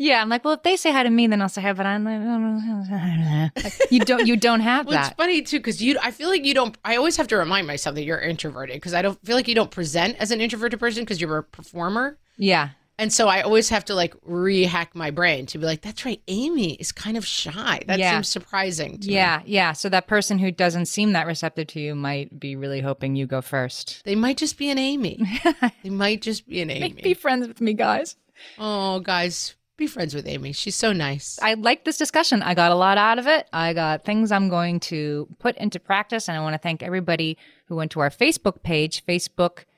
[0.00, 1.74] Yeah, I'm like, well, if they say hi to me, then I'll say hi.
[1.74, 5.98] But I'm like, you don't, you don't have Well, it's funny too because you.
[6.02, 6.74] I feel like you don't.
[6.86, 9.54] I always have to remind myself that you're introverted because I don't feel like you
[9.54, 12.16] don't present as an introverted person because you're a performer.
[12.38, 12.70] Yeah,
[13.00, 16.20] And so I always have to like rehack my brain to be like, that's right,
[16.28, 17.80] Amy is kind of shy.
[17.86, 18.12] That Yeah.
[18.12, 18.98] seems surprising.
[19.00, 19.14] To me.
[19.14, 19.72] yeah, yeah.
[19.72, 23.26] So that person who doesn't seem that receptive to you might be really hoping you
[23.26, 24.02] go first.
[24.04, 25.18] They might just be an Amy.
[25.82, 26.92] they might just be an Amy.
[27.02, 28.16] Be friends with me, guys.
[28.58, 30.52] oh, guys, be friends with Amy.
[30.52, 31.38] She's so nice.
[31.40, 32.42] I like this discussion.
[32.42, 33.48] I got a lot out of it.
[33.50, 36.28] I got things I'm going to put into practice.
[36.28, 39.04] And I want to thank everybody who went to our Facebook page,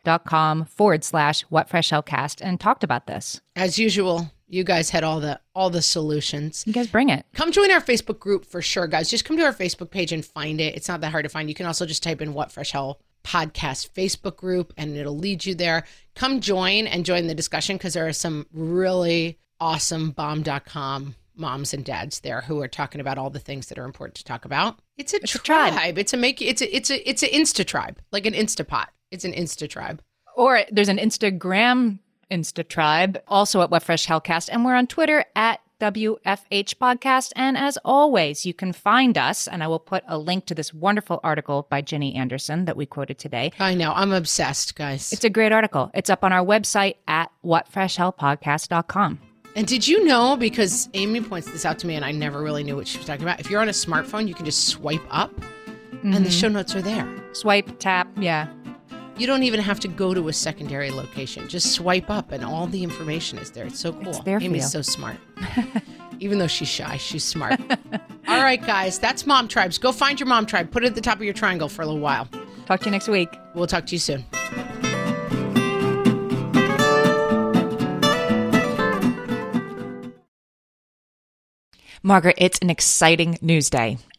[0.05, 3.41] facebook.com forward slash what fresh hellcast, and talked about this.
[3.57, 6.65] As usual, you guys had all the all the solutions.
[6.67, 7.27] You guys bring it.
[7.35, 9.11] Come join our Facebook group for sure, guys.
[9.11, 10.75] Just come to our Facebook page and find it.
[10.75, 11.49] It's not that hard to find.
[11.49, 15.47] You can also just type in What Fresh Hell Podcast Facebook group and it'll lead
[15.47, 15.85] you there.
[16.15, 21.85] Come join and join the discussion because there are some really awesome bomb.com moms and
[21.85, 24.81] dads there who are talking about all the things that are important to talk about.
[24.99, 25.73] It's a, a tribe.
[25.73, 25.99] tribe.
[25.99, 28.87] It's a make it's a it's a it's an insta tribe, like an Instapot.
[29.13, 30.03] It's an insta tribe.
[30.35, 31.99] Or there's an Instagram
[32.31, 37.33] Insta tribe, also at What Fresh Hellcast, and we're on Twitter at WFH Podcast.
[37.37, 40.73] And as always, you can find us, and I will put a link to this
[40.73, 43.53] wonderful article by Jenny Anderson that we quoted today.
[43.61, 43.93] I know.
[43.93, 45.13] I'm obsessed, guys.
[45.13, 45.91] It's a great article.
[45.93, 49.21] It's up on our website at whatfreshhellpodcast.com.
[49.55, 52.65] And did you know, because Amy points this out to me and I never really
[52.65, 55.03] knew what she was talking about, if you're on a smartphone, you can just swipe
[55.11, 55.31] up
[56.03, 56.31] and the mm-hmm.
[56.31, 57.07] show notes are there.
[57.35, 58.49] Swipe, tap, yeah.
[59.19, 61.47] You don't even have to go to a secondary location.
[61.47, 63.67] Just swipe up and all the information is there.
[63.67, 64.13] It's so cool.
[64.23, 64.69] there for Amy's you.
[64.69, 65.19] so smart.
[66.21, 67.61] even though she's shy, she's smart.
[68.29, 69.77] all right, guys, that's Mom Tribes.
[69.79, 70.71] Go find your Mom Tribe.
[70.71, 72.27] Put it at the top of your triangle for a little while.
[72.67, 73.29] Talk to you next week.
[73.55, 74.25] We'll talk to you soon.
[82.03, 83.99] Margaret, it's an exciting news day.